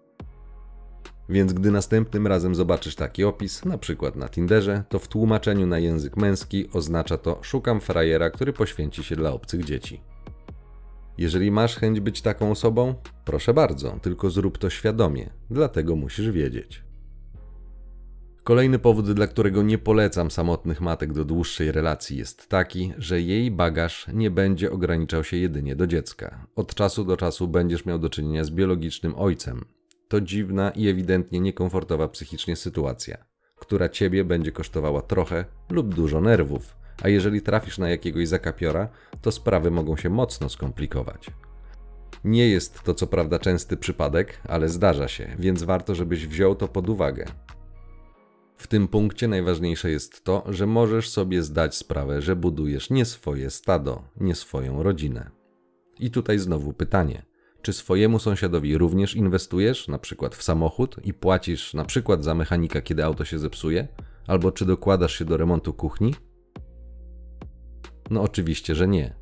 Więc 1.28 1.52
gdy 1.52 1.70
następnym 1.70 2.26
razem 2.26 2.54
zobaczysz 2.54 2.94
taki 2.94 3.24
opis, 3.24 3.64
na 3.64 3.78
przykład 3.78 4.16
na 4.16 4.28
Tinderze, 4.28 4.84
to 4.88 4.98
w 4.98 5.08
tłumaczeniu 5.08 5.66
na 5.66 5.78
język 5.78 6.16
męski 6.16 6.68
oznacza 6.72 7.18
to 7.18 7.38
szukam 7.42 7.80
frajera, 7.80 8.30
który 8.30 8.52
poświęci 8.52 9.04
się 9.04 9.16
dla 9.16 9.32
obcych 9.32 9.64
dzieci. 9.64 10.00
Jeżeli 11.18 11.50
masz 11.50 11.76
chęć 11.76 12.00
być 12.00 12.22
taką 12.22 12.50
osobą, 12.50 12.94
proszę 13.24 13.54
bardzo, 13.54 13.98
tylko 14.02 14.30
zrób 14.30 14.58
to 14.58 14.70
świadomie, 14.70 15.30
dlatego 15.50 15.96
musisz 15.96 16.30
wiedzieć. 16.30 16.84
Kolejny 18.44 18.78
powód, 18.78 19.12
dla 19.12 19.26
którego 19.26 19.62
nie 19.62 19.78
polecam 19.78 20.30
samotnych 20.30 20.80
matek 20.80 21.12
do 21.12 21.24
dłuższej 21.24 21.72
relacji, 21.72 22.18
jest 22.18 22.48
taki, 22.48 22.92
że 22.98 23.20
jej 23.20 23.50
bagaż 23.50 24.06
nie 24.12 24.30
będzie 24.30 24.70
ograniczał 24.72 25.24
się 25.24 25.36
jedynie 25.36 25.76
do 25.76 25.86
dziecka. 25.86 26.46
Od 26.56 26.74
czasu 26.74 27.04
do 27.04 27.16
czasu 27.16 27.48
będziesz 27.48 27.84
miał 27.84 27.98
do 27.98 28.10
czynienia 28.10 28.44
z 28.44 28.50
biologicznym 28.50 29.14
ojcem. 29.16 29.64
To 30.08 30.20
dziwna 30.20 30.70
i 30.70 30.88
ewidentnie 30.88 31.40
niekomfortowa 31.40 32.08
psychicznie 32.08 32.56
sytuacja, 32.56 33.24
która 33.56 33.88
ciebie 33.88 34.24
będzie 34.24 34.52
kosztowała 34.52 35.02
trochę 35.02 35.44
lub 35.70 35.94
dużo 35.94 36.20
nerwów, 36.20 36.76
a 37.02 37.08
jeżeli 37.08 37.42
trafisz 37.42 37.78
na 37.78 37.90
jakiegoś 37.90 38.28
zakapiora, 38.28 38.88
to 39.22 39.32
sprawy 39.32 39.70
mogą 39.70 39.96
się 39.96 40.10
mocno 40.10 40.48
skomplikować. 40.48 41.30
Nie 42.24 42.48
jest 42.48 42.82
to 42.82 42.94
co 42.94 43.06
prawda 43.06 43.38
częsty 43.38 43.76
przypadek, 43.76 44.40
ale 44.48 44.68
zdarza 44.68 45.08
się, 45.08 45.36
więc 45.38 45.62
warto, 45.62 45.94
żebyś 45.94 46.26
wziął 46.26 46.54
to 46.54 46.68
pod 46.68 46.88
uwagę. 46.88 47.24
W 48.56 48.66
tym 48.66 48.88
punkcie 48.88 49.28
najważniejsze 49.28 49.90
jest 49.90 50.24
to, 50.24 50.44
że 50.48 50.66
możesz 50.66 51.10
sobie 51.10 51.42
zdać 51.42 51.76
sprawę, 51.76 52.22
że 52.22 52.36
budujesz 52.36 52.90
nie 52.90 53.04
swoje 53.04 53.50
stado, 53.50 54.02
nie 54.16 54.34
swoją 54.34 54.82
rodzinę. 54.82 55.30
I 55.98 56.10
tutaj 56.10 56.38
znowu 56.38 56.72
pytanie: 56.72 57.22
czy 57.64 57.72
swojemu 57.72 58.18
sąsiadowi 58.18 58.78
również 58.78 59.14
inwestujesz, 59.14 59.88
na 59.88 59.98
przykład 59.98 60.34
w 60.34 60.42
samochód 60.42 60.96
i 61.04 61.14
płacisz 61.14 61.74
na 61.74 61.84
przykład 61.84 62.24
za 62.24 62.34
mechanika, 62.34 62.80
kiedy 62.80 63.04
auto 63.04 63.24
się 63.24 63.38
zepsuje? 63.38 63.88
Albo 64.26 64.52
czy 64.52 64.64
dokładasz 64.64 65.18
się 65.18 65.24
do 65.24 65.36
remontu 65.36 65.72
kuchni? 65.72 66.14
No 68.10 68.22
oczywiście, 68.22 68.74
że 68.74 68.88
nie. 68.88 69.14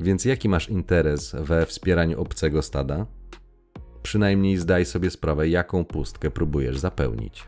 Więc 0.00 0.24
jaki 0.24 0.48
masz 0.48 0.68
interes 0.68 1.36
we 1.40 1.66
wspieraniu 1.66 2.20
obcego 2.20 2.62
stada? 2.62 3.06
Przynajmniej 4.02 4.56
zdaj 4.56 4.84
sobie 4.84 5.10
sprawę, 5.10 5.48
jaką 5.48 5.84
pustkę 5.84 6.30
próbujesz 6.30 6.78
zapełnić. 6.78 7.46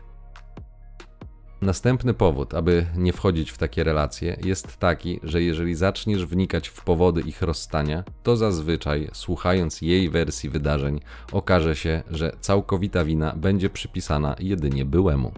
Następny 1.61 2.13
powód, 2.13 2.53
aby 2.53 2.85
nie 2.97 3.13
wchodzić 3.13 3.51
w 3.51 3.57
takie 3.57 3.83
relacje, 3.83 4.37
jest 4.43 4.77
taki, 4.77 5.19
że 5.23 5.43
jeżeli 5.43 5.75
zaczniesz 5.75 6.25
wnikać 6.25 6.67
w 6.67 6.83
powody 6.83 7.21
ich 7.21 7.41
rozstania, 7.41 8.03
to 8.23 8.37
zazwyczaj, 8.37 9.09
słuchając 9.13 9.81
jej 9.81 10.09
wersji 10.09 10.49
wydarzeń, 10.49 10.99
okaże 11.31 11.75
się, 11.75 12.03
że 12.11 12.35
całkowita 12.39 13.05
wina 13.05 13.33
będzie 13.35 13.69
przypisana 13.69 14.35
jedynie 14.39 14.85
byłemu. 14.85 15.31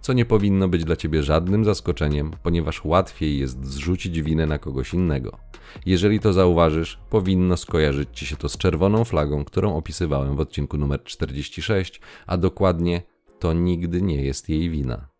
Co 0.00 0.12
nie 0.12 0.24
powinno 0.24 0.68
być 0.68 0.84
dla 0.84 0.96
ciebie 0.96 1.22
żadnym 1.22 1.64
zaskoczeniem, 1.64 2.30
ponieważ 2.42 2.84
łatwiej 2.84 3.38
jest 3.38 3.66
zrzucić 3.66 4.22
winę 4.22 4.46
na 4.46 4.58
kogoś 4.58 4.94
innego. 4.94 5.38
Jeżeli 5.86 6.20
to 6.20 6.32
zauważysz, 6.32 6.98
powinno 7.10 7.56
skojarzyć 7.56 8.08
ci 8.12 8.26
się 8.26 8.36
to 8.36 8.48
z 8.48 8.58
czerwoną 8.58 9.04
flagą, 9.04 9.44
którą 9.44 9.76
opisywałem 9.76 10.36
w 10.36 10.40
odcinku 10.40 10.78
numer 10.78 11.02
46, 11.04 12.00
a 12.26 12.36
dokładnie 12.36 13.02
to 13.38 13.52
nigdy 13.52 14.02
nie 14.02 14.22
jest 14.22 14.48
jej 14.48 14.70
wina. 14.70 15.17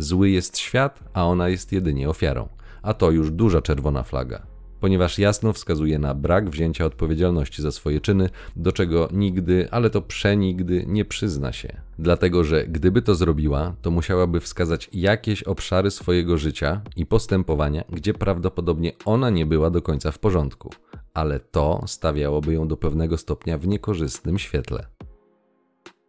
Zły 0.00 0.30
jest 0.30 0.58
świat, 0.58 1.00
a 1.12 1.26
ona 1.26 1.48
jest 1.48 1.72
jedynie 1.72 2.08
ofiarą. 2.08 2.48
A 2.82 2.94
to 2.94 3.10
już 3.10 3.30
duża 3.30 3.62
czerwona 3.62 4.02
flaga, 4.02 4.42
ponieważ 4.80 5.18
jasno 5.18 5.52
wskazuje 5.52 5.98
na 5.98 6.14
brak 6.14 6.50
wzięcia 6.50 6.84
odpowiedzialności 6.84 7.62
za 7.62 7.72
swoje 7.72 8.00
czyny, 8.00 8.30
do 8.56 8.72
czego 8.72 9.08
nigdy, 9.12 9.68
ale 9.70 9.90
to 9.90 10.02
przenigdy 10.02 10.84
nie 10.86 11.04
przyzna 11.04 11.52
się. 11.52 11.80
Dlatego, 11.98 12.44
że 12.44 12.66
gdyby 12.66 13.02
to 13.02 13.14
zrobiła, 13.14 13.74
to 13.82 13.90
musiałaby 13.90 14.40
wskazać 14.40 14.90
jakieś 14.92 15.42
obszary 15.42 15.90
swojego 15.90 16.38
życia 16.38 16.80
i 16.96 17.06
postępowania, 17.06 17.84
gdzie 17.92 18.14
prawdopodobnie 18.14 18.92
ona 19.04 19.30
nie 19.30 19.46
była 19.46 19.70
do 19.70 19.82
końca 19.82 20.10
w 20.10 20.18
porządku, 20.18 20.70
ale 21.14 21.40
to 21.40 21.82
stawiałoby 21.86 22.52
ją 22.52 22.68
do 22.68 22.76
pewnego 22.76 23.18
stopnia 23.18 23.58
w 23.58 23.66
niekorzystnym 23.66 24.38
świetle. 24.38 24.86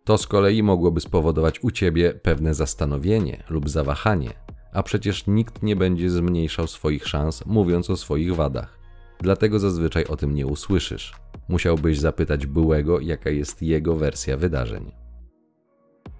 To 0.03 0.17
z 0.17 0.27
kolei 0.27 0.63
mogłoby 0.63 1.01
spowodować 1.01 1.63
u 1.63 1.71
ciebie 1.71 2.13
pewne 2.13 2.53
zastanowienie 2.53 3.43
lub 3.49 3.69
zawahanie, 3.69 4.29
a 4.73 4.83
przecież 4.83 5.27
nikt 5.27 5.63
nie 5.63 5.75
będzie 5.75 6.09
zmniejszał 6.09 6.67
swoich 6.67 7.07
szans, 7.07 7.45
mówiąc 7.45 7.89
o 7.89 7.97
swoich 7.97 8.35
wadach. 8.35 8.79
Dlatego 9.19 9.59
zazwyczaj 9.59 10.05
o 10.05 10.17
tym 10.17 10.35
nie 10.35 10.47
usłyszysz. 10.47 11.13
Musiałbyś 11.49 11.99
zapytać 11.99 12.45
byłego, 12.45 12.99
jaka 12.99 13.29
jest 13.29 13.61
jego 13.61 13.95
wersja 13.95 14.37
wydarzeń. 14.37 14.91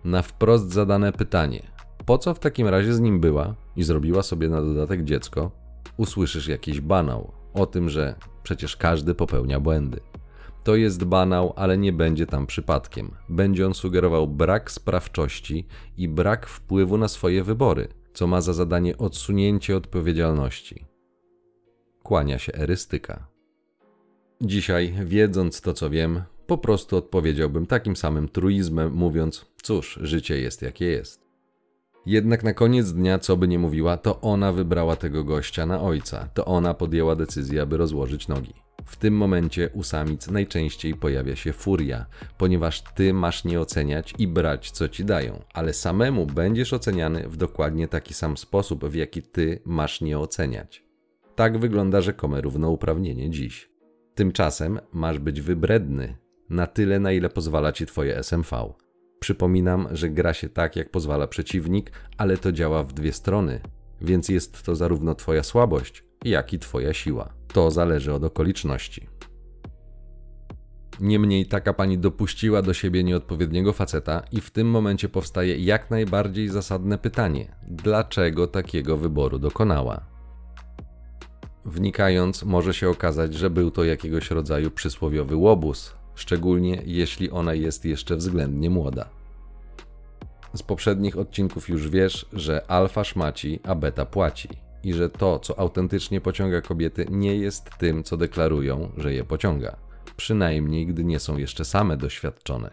Na 0.03 0.21
wprost 0.21 0.71
zadane 0.71 1.11
pytanie: 1.11 1.63
po 2.05 2.17
co 2.17 2.33
w 2.33 2.39
takim 2.39 2.67
razie 2.67 2.93
z 2.93 2.99
nim 2.99 3.19
była 3.19 3.55
i 3.75 3.83
zrobiła 3.83 4.23
sobie 4.23 4.49
na 4.49 4.61
dodatek 4.61 5.03
dziecko? 5.03 5.51
Usłyszysz 5.97 6.47
jakiś 6.47 6.81
banał 6.81 7.31
o 7.53 7.65
tym, 7.65 7.89
że 7.89 8.15
przecież 8.43 8.77
każdy 8.77 9.15
popełnia 9.15 9.59
błędy. 9.59 9.99
To 10.63 10.75
jest 10.75 11.03
banał, 11.03 11.53
ale 11.55 11.77
nie 11.77 11.93
będzie 11.93 12.25
tam 12.25 12.47
przypadkiem. 12.47 13.11
Będzie 13.29 13.65
on 13.65 13.73
sugerował 13.73 14.27
brak 14.27 14.71
sprawczości 14.71 15.67
i 15.97 16.07
brak 16.07 16.47
wpływu 16.47 16.97
na 16.97 17.07
swoje 17.07 17.43
wybory, 17.43 17.87
co 18.13 18.27
ma 18.27 18.41
za 18.41 18.53
zadanie 18.53 18.97
odsunięcie 18.97 19.77
odpowiedzialności. 19.77 20.85
Kłania 22.03 22.39
się 22.39 22.53
erystyka. 22.53 23.27
Dzisiaj, 24.41 24.93
wiedząc 25.05 25.61
to, 25.61 25.73
co 25.73 25.89
wiem, 25.89 26.21
po 26.47 26.57
prostu 26.57 26.97
odpowiedziałbym 26.97 27.65
takim 27.65 27.95
samym 27.95 28.29
truizmem, 28.29 28.93
mówiąc: 28.93 29.45
Cóż, 29.63 29.99
życie 30.01 30.39
jest 30.39 30.61
jakie 30.61 30.85
jest. 30.85 31.21
Jednak 32.05 32.43
na 32.43 32.53
koniec 32.53 32.91
dnia, 32.91 33.19
co 33.19 33.37
by 33.37 33.47
nie 33.47 33.59
mówiła, 33.59 33.97
to 33.97 34.21
ona 34.21 34.51
wybrała 34.51 34.95
tego 34.95 35.23
gościa 35.23 35.65
na 35.65 35.81
ojca, 35.81 36.29
to 36.33 36.45
ona 36.45 36.73
podjęła 36.73 37.15
decyzję, 37.15 37.61
aby 37.61 37.77
rozłożyć 37.77 38.27
nogi. 38.27 38.53
W 38.91 38.97
tym 38.97 39.17
momencie 39.17 39.69
u 39.73 39.83
samic 39.83 40.27
najczęściej 40.27 40.95
pojawia 40.95 41.35
się 41.35 41.53
furia, 41.53 42.05
ponieważ 42.37 42.81
ty 42.81 43.13
masz 43.13 43.45
nie 43.45 43.59
oceniać 43.59 44.13
i 44.17 44.27
brać 44.27 44.71
co 44.71 44.89
ci 44.89 45.05
dają, 45.05 45.43
ale 45.53 45.73
samemu 45.73 46.25
będziesz 46.25 46.73
oceniany 46.73 47.29
w 47.29 47.37
dokładnie 47.37 47.87
taki 47.87 48.13
sam 48.13 48.37
sposób, 48.37 48.85
w 48.85 48.95
jaki 48.95 49.21
ty 49.21 49.61
masz 49.65 50.01
nie 50.01 50.19
oceniać. 50.19 50.83
Tak 51.35 51.57
wygląda 51.57 52.01
rzekome 52.01 52.41
równouprawnienie 52.41 53.29
dziś. 53.29 53.69
Tymczasem 54.15 54.79
masz 54.93 55.19
być 55.19 55.41
wybredny 55.41 56.17
na 56.49 56.67
tyle, 56.67 56.99
na 56.99 57.11
ile 57.11 57.29
pozwala 57.29 57.71
ci 57.71 57.85
twoje 57.85 58.17
SMV. 58.23 58.73
Przypominam, 59.19 59.87
że 59.91 60.09
gra 60.09 60.33
się 60.33 60.49
tak, 60.49 60.75
jak 60.75 60.89
pozwala 60.89 61.27
przeciwnik, 61.27 61.91
ale 62.17 62.37
to 62.37 62.51
działa 62.51 62.83
w 62.83 62.93
dwie 62.93 63.13
strony, 63.13 63.61
więc 64.01 64.29
jest 64.29 64.63
to 64.63 64.75
zarówno 64.75 65.15
twoja 65.15 65.43
słabość, 65.43 66.10
jak 66.25 66.53
i 66.53 66.59
twoja 66.59 66.93
siła. 66.93 67.33
To 67.47 67.71
zależy 67.71 68.13
od 68.13 68.23
okoliczności. 68.23 69.07
Niemniej 70.99 71.45
taka 71.45 71.73
pani 71.73 71.97
dopuściła 71.97 72.61
do 72.61 72.73
siebie 72.73 73.03
nieodpowiedniego 73.03 73.73
faceta, 73.73 74.23
i 74.31 74.41
w 74.41 74.51
tym 74.51 74.69
momencie 74.69 75.09
powstaje 75.09 75.57
jak 75.57 75.91
najbardziej 75.91 76.49
zasadne 76.49 76.97
pytanie: 76.97 77.55
dlaczego 77.67 78.47
takiego 78.47 78.97
wyboru 78.97 79.39
dokonała? 79.39 80.01
Wnikając, 81.65 82.43
może 82.43 82.73
się 82.73 82.89
okazać, 82.89 83.33
że 83.33 83.49
był 83.49 83.71
to 83.71 83.83
jakiegoś 83.83 84.31
rodzaju 84.31 84.71
przysłowiowy 84.71 85.35
łobuz, 85.35 85.93
szczególnie 86.15 86.81
jeśli 86.85 87.31
ona 87.31 87.53
jest 87.53 87.85
jeszcze 87.85 88.15
względnie 88.15 88.69
młoda. 88.69 89.09
Z 90.53 90.63
poprzednich 90.63 91.17
odcinków 91.17 91.69
już 91.69 91.89
wiesz, 91.89 92.25
że 92.33 92.71
alfa 92.71 93.03
szmaci, 93.03 93.59
a 93.63 93.75
beta 93.75 94.05
płaci 94.05 94.49
i 94.83 94.93
że 94.93 95.09
to, 95.09 95.39
co 95.39 95.59
autentycznie 95.59 96.21
pociąga 96.21 96.61
kobiety, 96.61 97.05
nie 97.09 97.35
jest 97.35 97.69
tym, 97.77 98.03
co 98.03 98.17
deklarują, 98.17 98.91
że 98.97 99.13
je 99.13 99.23
pociąga, 99.23 99.75
przynajmniej 100.17 100.87
gdy 100.87 101.03
nie 101.03 101.19
są 101.19 101.37
jeszcze 101.37 101.65
same 101.65 101.97
doświadczone. 101.97 102.71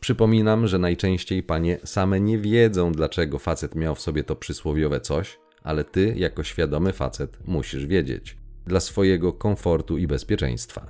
Przypominam, 0.00 0.66
że 0.66 0.78
najczęściej 0.78 1.42
panie 1.42 1.78
same 1.84 2.20
nie 2.20 2.38
wiedzą, 2.38 2.92
dlaczego 2.92 3.38
facet 3.38 3.74
miał 3.74 3.94
w 3.94 4.00
sobie 4.00 4.24
to 4.24 4.36
przysłowiowe 4.36 5.00
coś, 5.00 5.38
ale 5.62 5.84
ty, 5.84 6.14
jako 6.16 6.42
świadomy 6.42 6.92
facet, 6.92 7.38
musisz 7.46 7.86
wiedzieć 7.86 8.36
dla 8.66 8.80
swojego 8.80 9.32
komfortu 9.32 9.98
i 9.98 10.06
bezpieczeństwa. 10.06 10.86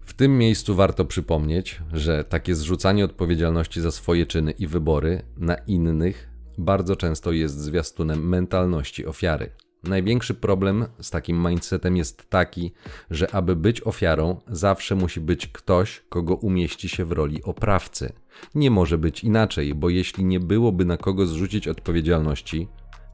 W 0.00 0.14
tym 0.14 0.38
miejscu 0.38 0.74
warto 0.74 1.04
przypomnieć, 1.04 1.80
że 1.92 2.24
takie 2.24 2.54
zrzucanie 2.54 3.04
odpowiedzialności 3.04 3.80
za 3.80 3.90
swoje 3.90 4.26
czyny 4.26 4.50
i 4.50 4.66
wybory 4.66 5.22
na 5.36 5.54
innych 5.54 6.27
bardzo 6.58 6.96
często 6.96 7.32
jest 7.32 7.60
zwiastunem 7.60 8.28
mentalności 8.28 9.06
ofiary. 9.06 9.50
Największy 9.82 10.34
problem 10.34 10.86
z 11.00 11.10
takim 11.10 11.48
mindsetem 11.48 11.96
jest 11.96 12.30
taki, 12.30 12.72
że 13.10 13.34
aby 13.34 13.56
być 13.56 13.80
ofiarą, 13.80 14.40
zawsze 14.48 14.94
musi 14.94 15.20
być 15.20 15.46
ktoś, 15.46 16.02
kogo 16.08 16.34
umieści 16.34 16.88
się 16.88 17.04
w 17.04 17.12
roli 17.12 17.42
oprawcy. 17.42 18.12
Nie 18.54 18.70
może 18.70 18.98
być 18.98 19.24
inaczej, 19.24 19.74
bo 19.74 19.88
jeśli 19.88 20.24
nie 20.24 20.40
byłoby 20.40 20.84
na 20.84 20.96
kogo 20.96 21.26
zrzucić 21.26 21.68
odpowiedzialności, 21.68 22.68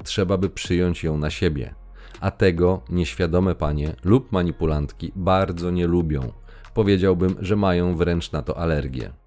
trzeba 0.05 0.37
by 0.37 0.51
przyjąć 0.51 1.05
ją 1.05 1.19
na 1.19 1.31
siebie. 1.31 1.75
A 2.21 2.31
tego 2.31 2.83
nieświadome 2.91 3.55
panie 3.55 3.97
lub 4.05 4.33
manipulantki 4.33 5.13
bardzo 5.17 5.71
nie 5.71 5.87
lubią. 5.87 6.33
Powiedziałbym, 6.75 7.37
że 7.41 7.57
mają 7.57 7.97
wręcz 7.97 8.33
na 8.33 8.43
to 8.43 8.59
alergię. 8.59 9.24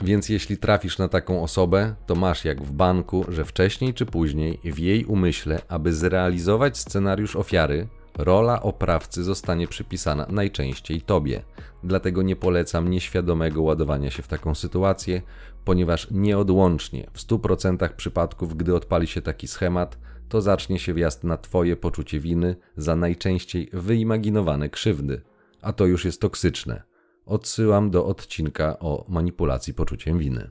Więc 0.00 0.28
jeśli 0.28 0.58
trafisz 0.58 0.98
na 0.98 1.08
taką 1.08 1.42
osobę, 1.42 1.94
to 2.06 2.14
masz 2.14 2.44
jak 2.44 2.62
w 2.62 2.72
banku, 2.72 3.24
że 3.28 3.44
wcześniej 3.44 3.94
czy 3.94 4.06
później 4.06 4.60
w 4.64 4.78
jej 4.78 5.04
umyśle, 5.04 5.60
aby 5.68 5.92
zrealizować 5.92 6.78
scenariusz 6.78 7.36
ofiary, 7.36 7.88
Rola 8.18 8.62
oprawcy 8.62 9.24
zostanie 9.24 9.68
przypisana 9.68 10.26
najczęściej 10.30 11.00
tobie, 11.00 11.42
dlatego 11.84 12.22
nie 12.22 12.36
polecam 12.36 12.90
nieświadomego 12.90 13.62
ładowania 13.62 14.10
się 14.10 14.22
w 14.22 14.28
taką 14.28 14.54
sytuację, 14.54 15.22
ponieważ 15.64 16.10
nieodłącznie 16.10 17.06
w 17.12 17.18
100% 17.18 17.88
przypadków, 17.88 18.56
gdy 18.56 18.74
odpali 18.74 19.06
się 19.06 19.22
taki 19.22 19.48
schemat, 19.48 19.98
to 20.28 20.40
zacznie 20.40 20.78
się 20.78 20.94
wjazd 20.94 21.24
na 21.24 21.36
twoje 21.36 21.76
poczucie 21.76 22.20
winy 22.20 22.56
za 22.76 22.96
najczęściej 22.96 23.70
wyimaginowane 23.72 24.68
krzywdy, 24.68 25.22
a 25.62 25.72
to 25.72 25.86
już 25.86 26.04
jest 26.04 26.20
toksyczne. 26.20 26.82
Odsyłam 27.26 27.90
do 27.90 28.06
odcinka 28.06 28.78
o 28.78 29.04
manipulacji 29.08 29.74
poczuciem 29.74 30.18
winy. 30.18 30.50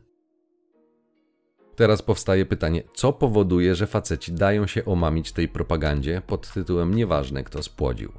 Teraz 1.76 2.02
powstaje 2.02 2.46
pytanie, 2.46 2.84
co 2.94 3.14
powoduje, 3.14 3.76
że 3.76 3.88
faceci 3.88 4.32
dają 4.32 4.68
się 4.68 4.86
omamić 4.86 5.32
tej 5.32 5.48
propagandzie 5.48 6.22
pod 6.28 6.54
tytułem 6.54 6.96
nieważne 6.96 7.44
kto 7.44 7.64
spłodził. 7.64 8.12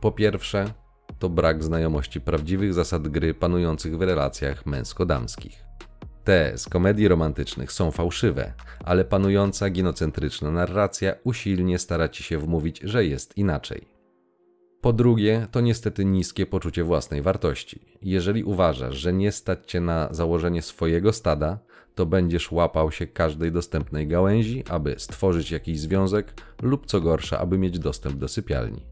Po 0.00 0.12
pierwsze, 0.12 0.72
to 1.18 1.28
brak 1.28 1.64
znajomości 1.64 2.20
prawdziwych 2.20 2.74
zasad 2.74 3.08
gry 3.08 3.34
panujących 3.34 3.98
w 3.98 4.02
relacjach 4.02 4.66
męsko-damskich. 4.66 5.64
Te 6.24 6.58
z 6.58 6.68
komedii 6.68 7.08
romantycznych 7.08 7.72
są 7.72 7.90
fałszywe, 7.90 8.52
ale 8.84 9.04
panująca 9.04 9.70
ginocentryczna 9.70 10.50
narracja 10.50 11.14
usilnie 11.24 11.78
stara 11.78 12.08
ci 12.08 12.22
się 12.22 12.38
wmówić, 12.38 12.80
że 12.84 13.04
jest 13.04 13.38
inaczej. 13.38 13.99
Po 14.80 14.92
drugie, 14.92 15.46
to 15.50 15.60
niestety 15.60 16.04
niskie 16.04 16.46
poczucie 16.46 16.84
własnej 16.84 17.22
wartości. 17.22 17.80
Jeżeli 18.02 18.44
uważasz, 18.44 18.96
że 18.96 19.12
nie 19.12 19.32
stać 19.32 19.70
cię 19.70 19.80
na 19.80 20.08
założenie 20.10 20.62
swojego 20.62 21.12
stada, 21.12 21.58
to 21.94 22.06
będziesz 22.06 22.52
łapał 22.52 22.92
się 22.92 23.06
każdej 23.06 23.52
dostępnej 23.52 24.08
gałęzi, 24.08 24.64
aby 24.68 24.94
stworzyć 24.98 25.50
jakiś 25.50 25.80
związek 25.80 26.34
lub 26.62 26.86
co 26.86 27.00
gorsza, 27.00 27.38
aby 27.38 27.58
mieć 27.58 27.78
dostęp 27.78 28.16
do 28.16 28.28
sypialni. 28.28 28.82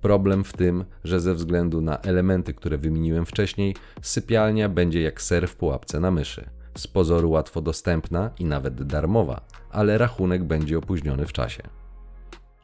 Problem 0.00 0.44
w 0.44 0.52
tym, 0.52 0.84
że 1.04 1.20
ze 1.20 1.34
względu 1.34 1.80
na 1.80 1.98
elementy, 1.98 2.54
które 2.54 2.78
wymieniłem 2.78 3.26
wcześniej, 3.26 3.76
sypialnia 4.02 4.68
będzie 4.68 5.02
jak 5.02 5.22
ser 5.22 5.48
w 5.48 5.56
pułapce 5.56 6.00
na 6.00 6.10
myszy. 6.10 6.50
Z 6.78 6.86
pozoru 6.86 7.30
łatwo 7.30 7.60
dostępna 7.62 8.30
i 8.38 8.44
nawet 8.44 8.82
darmowa, 8.82 9.40
ale 9.70 9.98
rachunek 9.98 10.44
będzie 10.44 10.78
opóźniony 10.78 11.26
w 11.26 11.32
czasie. 11.32 11.62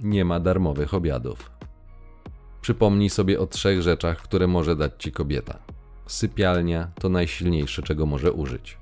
Nie 0.00 0.24
ma 0.24 0.40
darmowych 0.40 0.94
obiadów. 0.94 1.57
Przypomnij 2.68 3.10
sobie 3.10 3.40
o 3.40 3.46
trzech 3.46 3.82
rzeczach, 3.82 4.22
które 4.22 4.46
może 4.46 4.76
dać 4.76 4.92
ci 4.98 5.12
kobieta. 5.12 5.58
Sypialnia 6.06 6.90
to 7.00 7.08
najsilniejsze, 7.08 7.82
czego 7.82 8.06
może 8.06 8.32
użyć. 8.32 8.78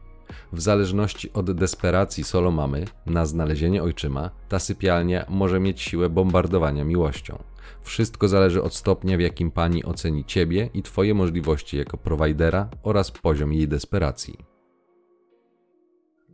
W 0.53 0.61
zależności 0.61 1.33
od 1.33 1.53
desperacji 1.53 2.25
solo 2.25 2.51
mamy 2.51 2.85
na 3.07 3.27
znalezienie 3.27 3.83
ojczyma, 3.83 4.31
ta 4.49 4.59
sypialnia 4.59 5.25
może 5.29 5.61
mieć 5.61 5.81
siłę 5.81 6.09
bombardowania 6.09 6.85
miłością. 6.85 7.39
Wszystko 7.83 8.29
zależy 8.29 8.63
od 8.63 8.75
stopnia, 8.75 9.17
w 9.17 9.21
jakim 9.21 9.51
pani 9.51 9.85
oceni 9.85 10.25
ciebie 10.25 10.71
i 10.75 10.83
twoje 10.83 11.15
możliwości 11.15 11.77
jako 11.77 11.97
prowajdera 11.97 12.69
oraz 12.83 13.11
poziom 13.11 13.53
jej 13.53 13.69
desperacji. 13.69 14.56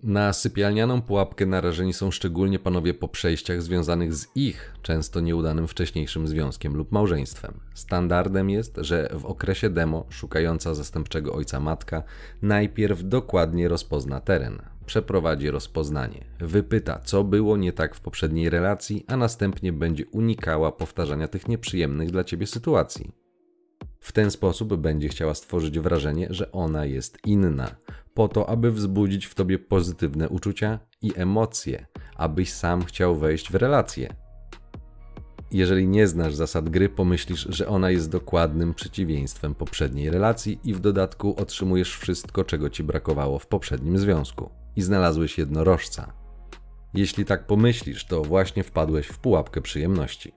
Na 0.02 0.32
sypialnianą 0.32 1.02
pułapkę 1.02 1.47
narażeni 1.47 1.92
są 1.92 2.11
szczególnie 2.11 2.59
panowie 2.59 2.94
po 2.94 3.09
przejściach 3.09 3.62
związanych 3.62 4.14
z 4.14 4.26
ich, 4.35 4.75
często 4.82 5.21
nieudanym 5.21 5.68
wcześniejszym 5.68 6.28
związkiem 6.28 6.76
lub 6.76 6.92
małżeństwem. 6.92 7.61
Standardem 7.75 8.50
jest, 8.50 8.76
że 8.80 9.09
w 9.12 9.26
okresie 9.26 9.71
demo 9.71 10.06
szukająca 10.09 10.75
zastępczego 10.75 11.32
ojca 11.32 11.61
matka 11.61 12.02
najpierw 12.42 13.09
dokładnie 13.09 13.68
rozpozna 13.68 14.21
teren, 14.21 14.62
przeprowadzi 14.87 15.50
rozpoznanie, 15.50 16.25
wypyta, 16.40 17.00
co 17.04 17.25
było 17.25 17.56
nie 17.56 17.73
tak 17.73 17.94
w 17.94 18.00
poprzedniej 18.00 18.50
relacji, 18.50 19.04
a 19.09 19.16
następnie 19.16 19.73
będzie 19.73 20.06
unikała 20.06 20.73
powtarzania 20.73 21.28
tych 21.28 21.49
nieprzyjemnych 21.49 22.11
dla 22.11 22.25
ciebie 22.25 22.47
sytuacji. 22.47 23.12
W 24.00 24.12
ten 24.12 24.30
sposób 24.30 24.76
będzie 24.76 25.09
chciała 25.09 25.35
stworzyć 25.35 25.78
wrażenie, 25.78 26.26
że 26.30 26.52
ona 26.52 26.85
jest 26.85 27.18
inna, 27.26 27.76
po 28.14 28.28
to, 28.28 28.49
aby 28.49 28.73
wzbudzić 28.73 29.26
w 29.26 29.35
tobie 29.35 29.59
pozytywne 29.59 30.28
uczucia 30.28 30.78
i 31.02 31.12
emocje, 31.16 31.87
abyś 32.16 32.52
sam 32.52 32.85
chciał 32.85 33.16
wejść 33.16 33.52
w 33.52 33.54
relację. 33.54 34.14
Jeżeli 35.51 35.88
nie 35.88 36.07
znasz 36.07 36.35
zasad 36.35 36.68
gry, 36.68 36.88
pomyślisz, 36.88 37.46
że 37.51 37.68
ona 37.68 37.90
jest 37.90 38.11
dokładnym 38.11 38.75
przeciwieństwem 38.75 39.55
poprzedniej 39.55 40.11
relacji 40.11 40.61
i 40.64 40.75
w 40.75 40.81
dodatku 40.81 41.35
otrzymujesz 41.38 41.96
wszystko, 41.96 42.44
czego 42.44 42.70
ci 42.70 42.85
brakowało 42.85 43.38
w 43.38 43.46
poprzednim 43.46 43.98
związku. 43.98 44.51
I 44.77 44.83
znalazłeś 44.83 45.38
jednorożca. 45.38 46.12
Jeśli 46.94 47.25
tak 47.25 47.46
pomyślisz, 47.46 48.05
to 48.05 48.22
właśnie 48.22 48.64
wpadłeś 48.64 49.07
w 49.07 49.18
pułapkę 49.18 49.61
przyjemności. 49.61 50.33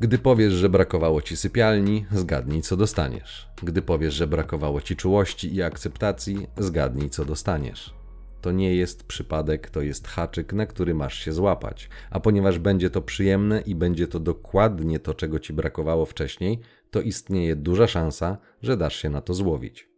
Gdy 0.00 0.18
powiesz, 0.18 0.52
że 0.52 0.68
brakowało 0.68 1.22
ci 1.22 1.36
sypialni, 1.36 2.06
zgadnij 2.12 2.62
co 2.62 2.76
dostaniesz. 2.76 3.48
Gdy 3.62 3.82
powiesz, 3.82 4.14
że 4.14 4.26
brakowało 4.26 4.80
ci 4.80 4.96
czułości 4.96 5.54
i 5.54 5.62
akceptacji, 5.62 6.46
zgadnij 6.58 7.10
co 7.10 7.24
dostaniesz. 7.24 7.94
To 8.40 8.52
nie 8.52 8.74
jest 8.74 9.04
przypadek, 9.04 9.70
to 9.70 9.82
jest 9.82 10.08
haczyk, 10.08 10.52
na 10.52 10.66
który 10.66 10.94
masz 10.94 11.14
się 11.18 11.32
złapać. 11.32 11.88
A 12.10 12.20
ponieważ 12.20 12.58
będzie 12.58 12.90
to 12.90 13.02
przyjemne 13.02 13.60
i 13.60 13.74
będzie 13.74 14.08
to 14.08 14.20
dokładnie 14.20 14.98
to, 14.98 15.14
czego 15.14 15.38
ci 15.38 15.52
brakowało 15.52 16.06
wcześniej, 16.06 16.60
to 16.90 17.00
istnieje 17.00 17.56
duża 17.56 17.86
szansa, 17.86 18.38
że 18.62 18.76
dasz 18.76 18.96
się 18.96 19.10
na 19.10 19.20
to 19.20 19.34
złowić. 19.34 19.88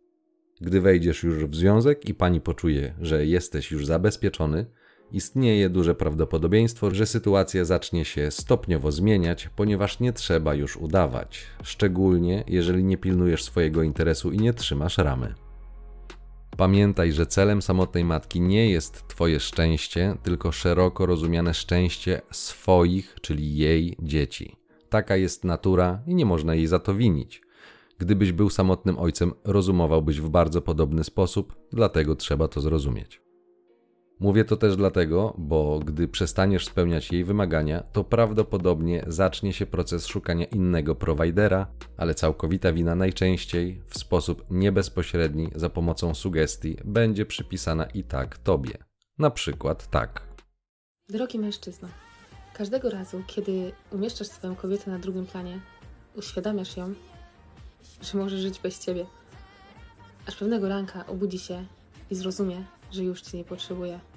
Gdy 0.61 0.81
wejdziesz 0.81 1.23
już 1.23 1.45
w 1.45 1.55
związek 1.55 2.09
i 2.09 2.15
pani 2.15 2.41
poczuje, 2.41 2.95
że 3.01 3.27
jesteś 3.27 3.71
już 3.71 3.87
zabezpieczony, 3.87 4.67
istnieje 5.13 5.71
duże 5.71 5.95
prawdopodobieństwo, 5.95 6.91
że 6.91 7.07
sytuacja 7.07 7.65
zacznie 7.65 8.05
się 8.05 8.31
stopniowo 8.31 8.93
zmieniać, 8.93 9.51
ponieważ 9.57 10.01
nie 10.01 10.13
trzeba 10.13 10.55
już 10.55 10.77
udawać, 10.77 11.47
szczególnie 11.63 12.45
jeżeli 12.47 12.85
nie 12.85 12.97
pilnujesz 12.97 13.45
swojego 13.45 13.83
interesu 13.83 14.33
i 14.33 14.39
nie 14.39 14.55
trzymasz 14.55 14.99
ramy. 14.99 15.35
Pamiętaj, 16.57 17.13
że 17.13 17.27
celem 17.27 17.63
samotnej 17.63 18.05
matki 18.05 18.41
nie 18.41 18.71
jest 18.71 19.09
Twoje 19.09 19.41
szczęście, 19.41 20.17
tylko 20.23 20.53
szeroko 20.53 21.07
rozumiane 21.07 21.55
szczęście 21.55 22.23
swoich, 22.31 23.17
czyli 23.21 23.57
jej 23.57 23.97
dzieci. 24.03 24.57
Taka 24.89 25.17
jest 25.17 25.45
natura 25.45 26.03
i 26.07 26.15
nie 26.15 26.27
można 26.27 26.55
jej 26.55 26.67
za 26.67 26.79
to 26.79 26.95
winić. 26.95 27.43
Gdybyś 27.99 28.33
był 28.33 28.51
samotnym 28.51 28.99
ojcem, 28.99 29.33
rozumowałbyś 29.45 30.21
w 30.21 30.29
bardzo 30.29 30.63
podobny 30.63 31.05
sposób, 31.05 31.57
dlatego 31.73 32.17
trzeba 32.17 32.49
to 32.49 32.61
zrozumieć. 32.61 33.22
Mówię 34.23 34.45
to 34.45 34.57
też 34.57 34.77
dlatego, 34.77 35.35
bo 35.39 35.79
gdy 35.79 36.09
przestaniesz 36.09 36.67
spełniać 36.67 37.13
jej 37.13 37.25
wymagania, 37.25 37.83
to 37.93 38.05
prawdopodobnie 38.05 39.05
zacznie 39.07 39.53
się 39.53 39.67
proces 39.67 40.07
szukania 40.07 40.47
innego 40.47 40.95
prowajdera, 40.95 41.67
ale 41.97 42.15
całkowita 42.15 42.73
wina 42.73 42.95
najczęściej 42.95 43.83
w 43.89 43.99
sposób 43.99 44.45
niebezpośredni 44.51 45.51
za 45.55 45.71
pomocą 45.71 46.15
sugestii 46.15 46.77
będzie 46.85 47.27
przypisana 47.27 47.85
i 47.85 48.05
tak 48.05 48.39
tobie. 48.39 48.79
Na 49.19 49.31
przykład 49.31 49.91
tak. 49.91 50.23
Drogi 51.09 51.39
mężczyzno, 51.39 51.89
każdego 52.55 52.91
razu, 52.91 53.23
kiedy 53.27 53.73
umieszczasz 53.91 54.29
swoją 54.29 54.57
kobietę 54.57 54.91
na 54.91 54.99
drugim 54.99 55.27
planie, 55.27 55.61
uświadamiasz 56.17 56.77
ją, 56.77 56.95
że 58.03 58.19
może 58.19 58.39
żyć 58.39 58.61
bez 58.61 58.85
ciebie. 58.85 59.07
Aż 60.27 60.37
pewnego 60.37 60.69
ranka 60.69 61.07
obudzi 61.07 61.39
się 61.39 61.65
i 62.11 62.15
zrozumie, 62.15 62.65
że 62.93 63.05
już 63.05 63.23
cię 63.23 63.39
nie 63.39 63.45
potrzebuje. 63.45 64.12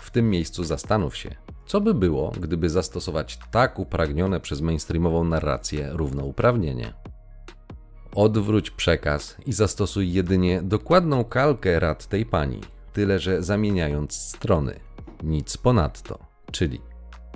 W 0.00 0.10
tym 0.10 0.30
miejscu 0.30 0.64
zastanów 0.64 1.16
się, 1.16 1.34
co 1.66 1.80
by 1.80 1.94
było, 1.94 2.32
gdyby 2.40 2.70
zastosować 2.70 3.38
tak 3.50 3.78
upragnione 3.78 4.40
przez 4.40 4.60
mainstreamową 4.60 5.24
narrację 5.24 5.88
równouprawnienie. 5.92 6.94
Odwróć 8.14 8.70
przekaz 8.70 9.36
i 9.46 9.52
zastosuj 9.52 10.12
jedynie 10.12 10.62
dokładną 10.62 11.24
kalkę 11.24 11.80
rad 11.80 12.06
tej 12.06 12.26
pani, 12.26 12.60
tyle 12.92 13.18
że 13.18 13.42
zamieniając 13.42 14.14
strony. 14.14 14.80
Nic 15.22 15.56
ponadto. 15.56 16.18
Czyli 16.52 16.80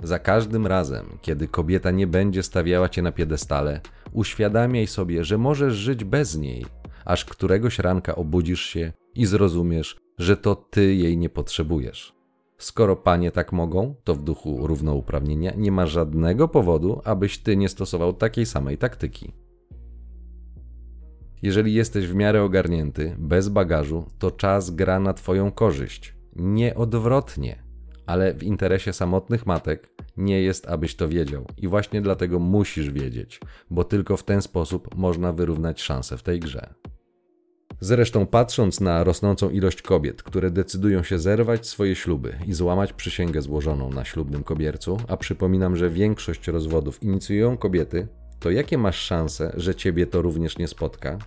za 0.03 0.19
każdym 0.19 0.67
razem, 0.67 1.05
kiedy 1.21 1.47
kobieta 1.47 1.91
nie 1.91 2.07
będzie 2.07 2.43
stawiała 2.43 2.89
cię 2.89 3.01
na 3.01 3.11
piedestale, 3.11 3.81
uświadamiaj 4.11 4.87
sobie, 4.87 5.23
że 5.23 5.37
możesz 5.37 5.73
żyć 5.73 6.03
bez 6.03 6.37
niej, 6.37 6.65
aż 7.05 7.25
któregoś 7.25 7.79
ranka 7.79 8.15
obudzisz 8.15 8.61
się 8.61 8.93
i 9.15 9.25
zrozumiesz, 9.25 9.97
że 10.17 10.37
to 10.37 10.55
ty 10.55 10.95
jej 10.95 11.17
nie 11.17 11.29
potrzebujesz. 11.29 12.22
Skoro 12.63 12.95
panie 12.95 13.31
tak 13.31 13.51
mogą, 13.51 13.95
to 14.03 14.15
w 14.15 14.23
duchu 14.23 14.67
równouprawnienia 14.67 15.53
nie 15.57 15.71
ma 15.71 15.85
żadnego 15.85 16.47
powodu, 16.47 17.01
abyś 17.03 17.37
ty 17.37 17.57
nie 17.57 17.69
stosował 17.69 18.13
takiej 18.13 18.45
samej 18.45 18.77
taktyki. 18.77 19.33
Jeżeli 21.41 21.73
jesteś 21.73 22.07
w 22.07 22.15
miarę 22.15 22.43
ogarnięty, 22.43 23.15
bez 23.19 23.49
bagażu, 23.49 24.05
to 24.19 24.31
czas 24.31 24.69
gra 24.69 24.99
na 24.99 25.13
twoją 25.13 25.51
korzyść. 25.51 26.15
Nie 26.35 26.75
odwrotnie, 26.75 27.63
ale 28.05 28.33
w 28.33 28.43
interesie 28.43 28.93
samotnych 28.93 29.45
matek 29.45 29.89
nie 30.17 30.41
jest, 30.41 30.67
abyś 30.67 30.95
to 30.95 31.09
wiedział. 31.09 31.45
I 31.57 31.67
właśnie 31.67 32.01
dlatego 32.01 32.39
musisz 32.39 32.91
wiedzieć, 32.91 33.39
bo 33.69 33.83
tylko 33.83 34.17
w 34.17 34.23
ten 34.23 34.41
sposób 34.41 34.95
można 34.95 35.33
wyrównać 35.33 35.81
szanse 35.81 36.17
w 36.17 36.23
tej 36.23 36.39
grze. 36.39 36.73
Zresztą 37.83 38.25
patrząc 38.25 38.81
na 38.81 39.03
rosnącą 39.03 39.49
ilość 39.49 39.81
kobiet, 39.81 40.23
które 40.23 40.51
decydują 40.51 41.03
się 41.03 41.19
zerwać 41.19 41.67
swoje 41.67 41.95
śluby 41.95 42.35
i 42.47 42.53
złamać 42.53 42.93
przysięgę 42.93 43.41
złożoną 43.41 43.89
na 43.89 44.05
ślubnym 44.05 44.43
kobiercu, 44.43 44.97
a 45.07 45.17
przypominam, 45.17 45.75
że 45.75 45.89
większość 45.89 46.47
rozwodów 46.47 47.03
inicjują 47.03 47.57
kobiety, 47.57 48.07
to 48.39 48.51
jakie 48.51 48.77
masz 48.77 48.97
szanse, 48.97 49.53
że 49.57 49.75
ciebie 49.75 50.07
to 50.07 50.21
również 50.21 50.57
nie 50.57 50.67
spotka? 50.67 51.17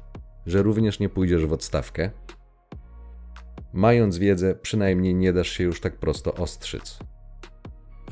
Że 0.47 0.63
również 0.63 1.01
nie 1.01 1.09
pójdziesz 1.09 1.47
w 1.47 1.53
odstawkę? 1.53 2.11
Mając 3.73 4.19
wiedzę, 4.19 4.55
przynajmniej 4.55 5.15
nie 5.15 5.33
dasz 5.33 5.49
się 5.49 5.65
już 5.65 5.81
tak 5.81 5.97
prosto 5.97 6.35
ostrzyc. 6.35 6.99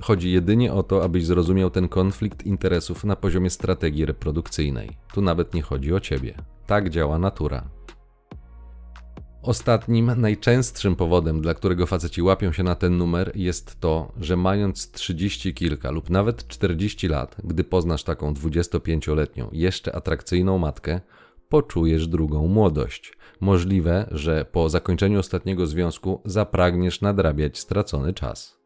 Chodzi 0.01 0.33
jedynie 0.33 0.73
o 0.73 0.83
to, 0.83 1.05
abyś 1.05 1.27
zrozumiał 1.27 1.71
ten 1.71 1.89
konflikt 1.89 2.47
interesów 2.47 3.05
na 3.05 3.17
poziomie 3.17 3.51
strategii 3.51 4.07
reprodukcyjnej. 4.07 4.97
Tu 5.15 5.23
nawet 5.23 5.55
nie 5.55 5.63
chodzi 5.63 5.95
o 5.95 6.01
ciebie. 6.01 6.35
Tak 6.67 6.91
działa 6.91 7.19
natura. 7.19 7.74
Ostatnim, 9.45 10.11
najczęstszym 10.17 10.97
powodem, 10.97 11.41
dla 11.41 11.55
którego 11.55 11.87
faceci 11.87 12.23
łapią 12.23 12.53
się 12.53 12.63
na 12.63 12.75
ten 12.75 12.99
numer, 12.99 13.33
jest 13.35 13.81
to, 13.81 14.13
że 14.21 14.37
mając 14.37 14.91
30 14.91 15.55
kilka 15.55 15.91
lub 15.91 16.11
nawet 16.11 16.49
40 16.49 17.09
lat, 17.09 17.37
gdy 17.45 17.65
poznasz 17.65 18.05
taką 18.05 18.33
25-letnią, 18.33 19.49
jeszcze 19.53 19.97
atrakcyjną 19.97 20.59
matkę, 20.59 21.01
poczujesz 21.49 22.09
drugą 22.09 22.47
młodość. 22.47 23.13
Możliwe, 23.41 24.09
że 24.11 24.45
po 24.53 24.69
zakończeniu 24.69 25.19
ostatniego 25.19 25.67
związku 25.67 26.21
zapragniesz 26.25 27.01
nadrabiać 27.01 27.59
stracony 27.59 28.15
czas. 28.15 28.59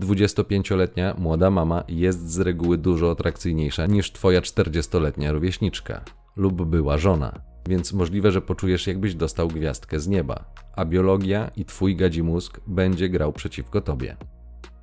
25-letnia 0.00 1.14
młoda 1.18 1.50
mama 1.50 1.84
jest 1.88 2.30
z 2.30 2.40
reguły 2.40 2.78
dużo 2.78 3.10
atrakcyjniejsza 3.10 3.86
niż 3.86 4.12
twoja 4.12 4.40
40-letnia 4.40 5.32
rówieśniczka 5.32 6.04
lub 6.36 6.64
była 6.64 6.98
żona 6.98 7.55
więc 7.68 7.92
możliwe, 7.92 8.32
że 8.32 8.42
poczujesz, 8.42 8.86
jakbyś 8.86 9.14
dostał 9.14 9.48
gwiazdkę 9.48 10.00
z 10.00 10.08
nieba, 10.08 10.52
a 10.76 10.84
biologia 10.84 11.50
i 11.56 11.64
twój 11.64 11.96
gadzi 11.96 12.22
mózg 12.22 12.60
będzie 12.66 13.08
grał 13.08 13.32
przeciwko 13.32 13.80
tobie. 13.80 14.16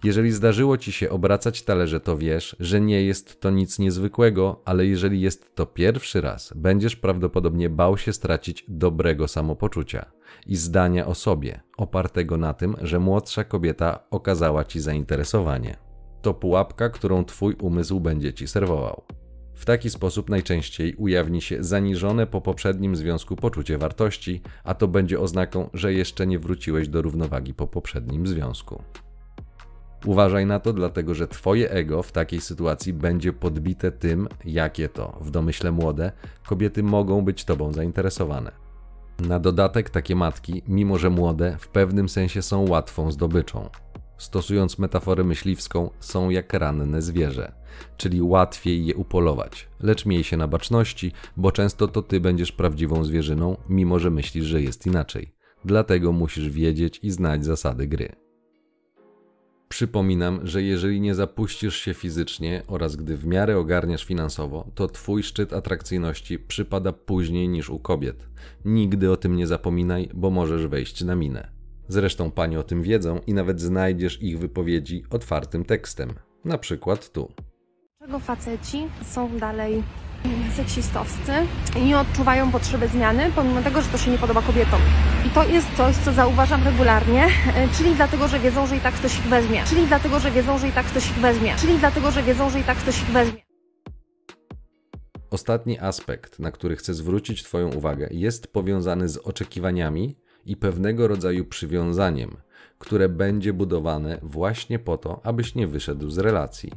Jeżeli 0.04 0.32
zdarzyło 0.32 0.78
ci 0.78 0.92
się 0.92 1.10
obracać 1.10 1.64
talerze, 1.64 2.00
to 2.00 2.18
wiesz, 2.18 2.56
że 2.60 2.82
nie 2.82 3.04
jest 3.04 3.42
to 3.42 3.50
nic 3.50 3.80
niezwykłego, 3.80 4.62
ale 4.66 4.86
jeżeli 4.86 5.22
jest 5.22 5.56
to 5.56 5.66
pierwszy 5.66 6.22
raz, 6.22 6.54
będziesz 6.56 6.96
prawdopodobnie 6.96 7.70
bał 7.70 7.98
się 7.98 8.14
stracić 8.14 8.66
dobrego 8.68 9.28
samopoczucia 9.28 10.06
i 10.48 10.56
zdania 10.56 11.08
o 11.08 11.16
sobie, 11.16 11.62
opartego 11.78 12.38
na 12.38 12.54
tym, 12.54 12.76
że 12.82 13.00
młodsza 13.00 13.44
kobieta 13.44 14.00
okazała 14.12 14.64
ci 14.64 14.80
zainteresowanie. 14.80 15.78
To 16.22 16.34
pułapka, 16.34 16.90
którą 16.90 17.26
twój 17.26 17.56
umysł 17.62 18.00
będzie 18.00 18.34
ci 18.34 18.48
serwował. 18.48 19.04
W 19.56 19.66
taki 19.66 19.90
sposób 19.90 20.30
najczęściej 20.30 20.96
ujawni 20.96 21.42
się 21.42 21.64
zaniżone 21.64 22.28
po 22.28 22.42
poprzednim 22.42 22.96
związku 22.96 23.36
poczucie 23.36 23.78
wartości, 23.78 24.42
a 24.64 24.74
to 24.74 24.88
będzie 24.88 25.20
oznaką, 25.20 25.70
że 25.74 25.94
jeszcze 25.94 26.28
nie 26.28 26.40
wróciłeś 26.40 26.88
do 26.88 27.02
równowagi 27.02 27.54
po 27.54 27.68
poprzednim 27.68 28.28
związku. 28.28 28.84
Uważaj 30.06 30.46
na 30.46 30.60
to, 30.60 30.74
dlatego 30.74 31.16
że 31.16 31.28
Twoje 31.28 31.72
ego 31.72 32.04
w 32.04 32.12
takiej 32.12 32.42
sytuacji 32.42 32.94
będzie 32.94 33.34
podbite 33.34 33.92
tym, 33.92 34.28
jakie 34.46 34.90
to, 34.90 35.18
w 35.22 35.32
domyśle 35.32 35.72
młode, 35.72 36.12
kobiety 36.48 36.84
mogą 36.84 37.22
być 37.22 37.46
Tobą 37.46 37.74
zainteresowane. 37.74 38.52
Na 39.20 39.40
dodatek 39.40 39.90
takie 39.90 40.16
matki, 40.16 40.64
mimo 40.68 40.98
że 40.98 41.10
młode, 41.10 41.58
w 41.60 41.68
pewnym 41.68 42.10
sensie 42.10 42.42
są 42.42 42.70
łatwą 42.70 43.12
zdobyczą 43.12 43.70
stosując 44.24 44.80
metaforę 44.80 45.24
myśliwską, 45.24 45.90
są 46.00 46.30
jak 46.30 46.54
ranne 46.54 47.02
zwierzę, 47.02 47.52
czyli 47.98 48.22
łatwiej 48.22 48.86
je 48.86 48.96
upolować, 48.96 49.68
lecz 49.80 50.06
miej 50.06 50.24
się 50.24 50.38
na 50.38 50.48
baczności, 50.48 51.12
bo 51.38 51.52
często 51.52 51.88
to 51.88 52.02
ty 52.02 52.20
będziesz 52.20 52.52
prawdziwą 52.52 53.04
zwierzyną, 53.04 53.58
mimo 53.70 54.00
że 54.00 54.10
myślisz, 54.10 54.46
że 54.46 54.62
jest 54.62 54.86
inaczej. 54.88 55.34
Dlatego 55.66 56.12
musisz 56.12 56.50
wiedzieć 56.50 57.00
i 57.04 57.12
znać 57.12 57.46
zasady 57.46 57.88
gry. 57.88 58.16
Przypominam, 59.70 60.48
że 60.48 60.64
jeżeli 60.64 61.02
nie 61.02 61.16
zapuścisz 61.16 61.76
się 61.76 61.94
fizycznie 61.94 62.64
oraz 62.68 62.96
gdy 62.96 63.18
w 63.18 63.26
miarę 63.26 63.58
ogarniasz 63.58 64.06
finansowo, 64.06 64.72
to 64.76 64.88
twój 64.88 65.24
szczyt 65.24 65.54
atrakcyjności 65.54 66.40
przypada 66.40 66.94
później 66.94 67.50
niż 67.50 67.70
u 67.70 67.80
kobiet. 67.80 68.28
Nigdy 68.66 69.12
o 69.12 69.18
tym 69.18 69.36
nie 69.36 69.48
zapominaj, 69.48 70.10
bo 70.14 70.30
możesz 70.30 70.68
wejść 70.68 71.04
na 71.04 71.16
minę. 71.16 71.63
Zresztą 71.88 72.32
panie 72.32 72.60
o 72.60 72.64
tym 72.64 72.84
wiedzą 72.84 73.20
i 73.28 73.34
nawet 73.34 73.62
znajdziesz 73.62 74.22
ich 74.22 74.40
wypowiedzi 74.40 75.04
otwartym 75.10 75.66
tekstem. 75.66 76.14
Na 76.46 76.58
przykład 76.58 77.12
tu. 77.12 77.32
Dlaczego 78.00 78.20
faceci 78.20 78.88
są 79.04 79.38
dalej 79.38 79.84
seksistowscy 80.56 81.32
i 81.80 81.86
nie 81.86 82.00
odczuwają 82.00 82.52
potrzeby 82.52 82.88
zmiany, 82.88 83.32
pomimo 83.36 83.62
tego, 83.62 83.82
że 83.82 83.90
to 83.90 83.98
się 83.98 84.12
nie 84.12 84.18
podoba 84.18 84.42
kobietom. 84.42 84.82
I 85.28 85.30
to 85.30 85.44
jest 85.44 85.68
coś, 85.78 85.96
co 85.96 86.14
zauważam 86.14 86.64
regularnie, 86.64 87.26
e, 87.26 87.68
czyli 87.78 87.96
dlatego, 87.96 88.28
że 88.28 88.40
wiedzą, 88.40 88.68
że 88.68 88.78
i 88.78 88.80
tak 88.80 88.94
ktoś 88.94 89.20
ich 89.20 89.26
weźmie. 89.26 89.64
Czyli 89.70 89.88
dlatego, 89.88 90.20
że 90.20 90.32
wiedzą, 90.32 90.58
że 90.58 90.68
i 90.68 90.72
tak 90.72 90.86
ktoś 90.86 91.10
ich 91.12 91.20
weźmie. 91.20 91.56
Czyli 91.60 91.78
dlatego, 91.78 92.12
że 92.12 92.24
wiedzą, 92.24 92.50
że 92.50 92.60
i 92.60 92.64
tak 92.64 92.78
ktoś 92.78 93.02
ich 93.02 93.10
weźmie. 93.10 93.42
Ostatni 95.32 95.80
aspekt, 95.80 96.40
na 96.40 96.52
który 96.52 96.76
chcę 96.76 96.94
zwrócić 96.94 97.44
Twoją 97.44 97.72
uwagę, 97.72 98.08
jest 98.12 98.48
powiązany 98.48 99.10
z 99.10 99.18
oczekiwaniami 99.18 100.16
i 100.46 100.56
pewnego 100.56 101.08
rodzaju 101.08 101.46
przywiązaniem, 101.46 102.38
które 102.80 103.10
będzie 103.10 103.54
budowane 103.54 104.20
właśnie 104.24 104.80
po 104.80 104.98
to, 104.98 105.22
abyś 105.24 105.56
nie 105.56 105.68
wyszedł 105.68 106.10
z 106.10 106.18
relacji. 106.18 106.72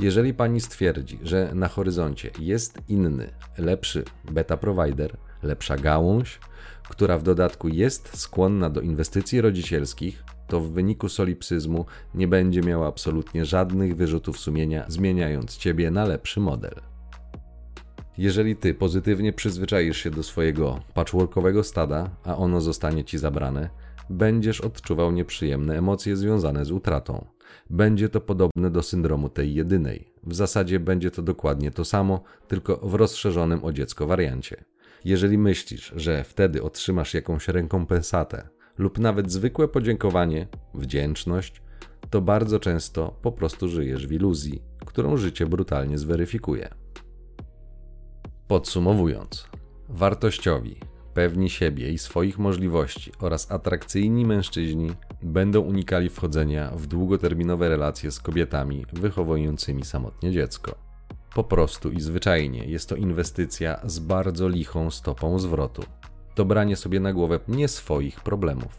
Jeżeli 0.00 0.34
pani 0.34 0.60
stwierdzi, 0.60 1.18
że 1.22 1.50
na 1.54 1.68
horyzoncie 1.68 2.30
jest 2.38 2.78
inny, 2.88 3.30
lepszy 3.58 4.04
beta 4.30 4.56
provider, 4.56 5.16
lepsza 5.42 5.76
gałąź, 5.76 6.40
która 6.88 7.18
w 7.18 7.22
dodatku 7.22 7.68
jest 7.68 8.18
skłonna 8.18 8.70
do 8.70 8.80
inwestycji 8.80 9.40
rodzicielskich, 9.40 10.24
to 10.48 10.60
w 10.60 10.72
wyniku 10.72 11.08
solipsyzmu 11.08 11.86
nie 12.14 12.28
będzie 12.28 12.60
miała 12.60 12.86
absolutnie 12.86 13.44
żadnych 13.44 13.96
wyrzutów 13.96 14.38
sumienia, 14.38 14.84
zmieniając 14.88 15.56
ciebie 15.56 15.90
na 15.90 16.04
lepszy 16.04 16.40
model. 16.40 16.74
Jeżeli 18.18 18.56
ty 18.56 18.74
pozytywnie 18.74 19.32
przyzwyczaisz 19.32 19.96
się 19.96 20.10
do 20.10 20.22
swojego 20.22 20.80
patchworkowego 20.94 21.64
stada, 21.64 22.10
a 22.24 22.36
ono 22.36 22.60
zostanie 22.60 23.04
ci 23.04 23.18
zabrane, 23.18 23.70
będziesz 24.10 24.60
odczuwał 24.60 25.12
nieprzyjemne 25.12 25.78
emocje 25.78 26.16
związane 26.16 26.64
z 26.64 26.70
utratą. 26.70 27.26
Będzie 27.70 28.08
to 28.08 28.20
podobne 28.20 28.70
do 28.70 28.82
syndromu 28.82 29.28
tej 29.28 29.54
jedynej. 29.54 30.12
W 30.22 30.34
zasadzie 30.34 30.80
będzie 30.80 31.10
to 31.10 31.22
dokładnie 31.22 31.70
to 31.70 31.84
samo, 31.84 32.22
tylko 32.48 32.76
w 32.76 32.94
rozszerzonym 32.94 33.64
o 33.64 33.72
dziecko 33.72 34.06
wariancie. 34.06 34.64
Jeżeli 35.04 35.38
myślisz, 35.38 35.92
że 35.96 36.24
wtedy 36.24 36.62
otrzymasz 36.62 37.14
jakąś 37.14 37.48
rekompensatę 37.48 38.48
lub 38.78 38.98
nawet 38.98 39.32
zwykłe 39.32 39.68
podziękowanie, 39.68 40.46
wdzięczność, 40.74 41.62
to 42.10 42.20
bardzo 42.20 42.60
często 42.60 43.18
po 43.22 43.32
prostu 43.32 43.68
żyjesz 43.68 44.06
w 44.06 44.12
iluzji, 44.12 44.62
którą 44.86 45.16
życie 45.16 45.46
brutalnie 45.46 45.98
zweryfikuje. 45.98 46.68
Podsumowując, 48.48 49.48
wartościowi, 49.88 50.76
pewni 51.14 51.50
siebie 51.50 51.90
i 51.92 51.98
swoich 51.98 52.38
możliwości 52.38 53.12
oraz 53.20 53.50
atrakcyjni 53.50 54.24
mężczyźni 54.24 54.90
będą 55.22 55.60
unikali 55.60 56.08
wchodzenia 56.08 56.70
w 56.76 56.86
długoterminowe 56.86 57.68
relacje 57.68 58.10
z 58.10 58.20
kobietami 58.20 58.86
wychowującymi 58.92 59.84
samotnie 59.84 60.32
dziecko. 60.32 60.74
Po 61.34 61.44
prostu 61.44 61.90
i 61.90 62.00
zwyczajnie 62.00 62.64
jest 62.64 62.88
to 62.88 62.96
inwestycja 62.96 63.80
z 63.84 63.98
bardzo 63.98 64.48
lichą 64.48 64.90
stopą 64.90 65.38
zwrotu. 65.38 65.82
To 66.34 66.44
branie 66.44 66.76
sobie 66.76 67.00
na 67.00 67.12
głowę 67.12 67.40
nie 67.48 67.68
swoich 67.68 68.20
problemów. 68.20 68.78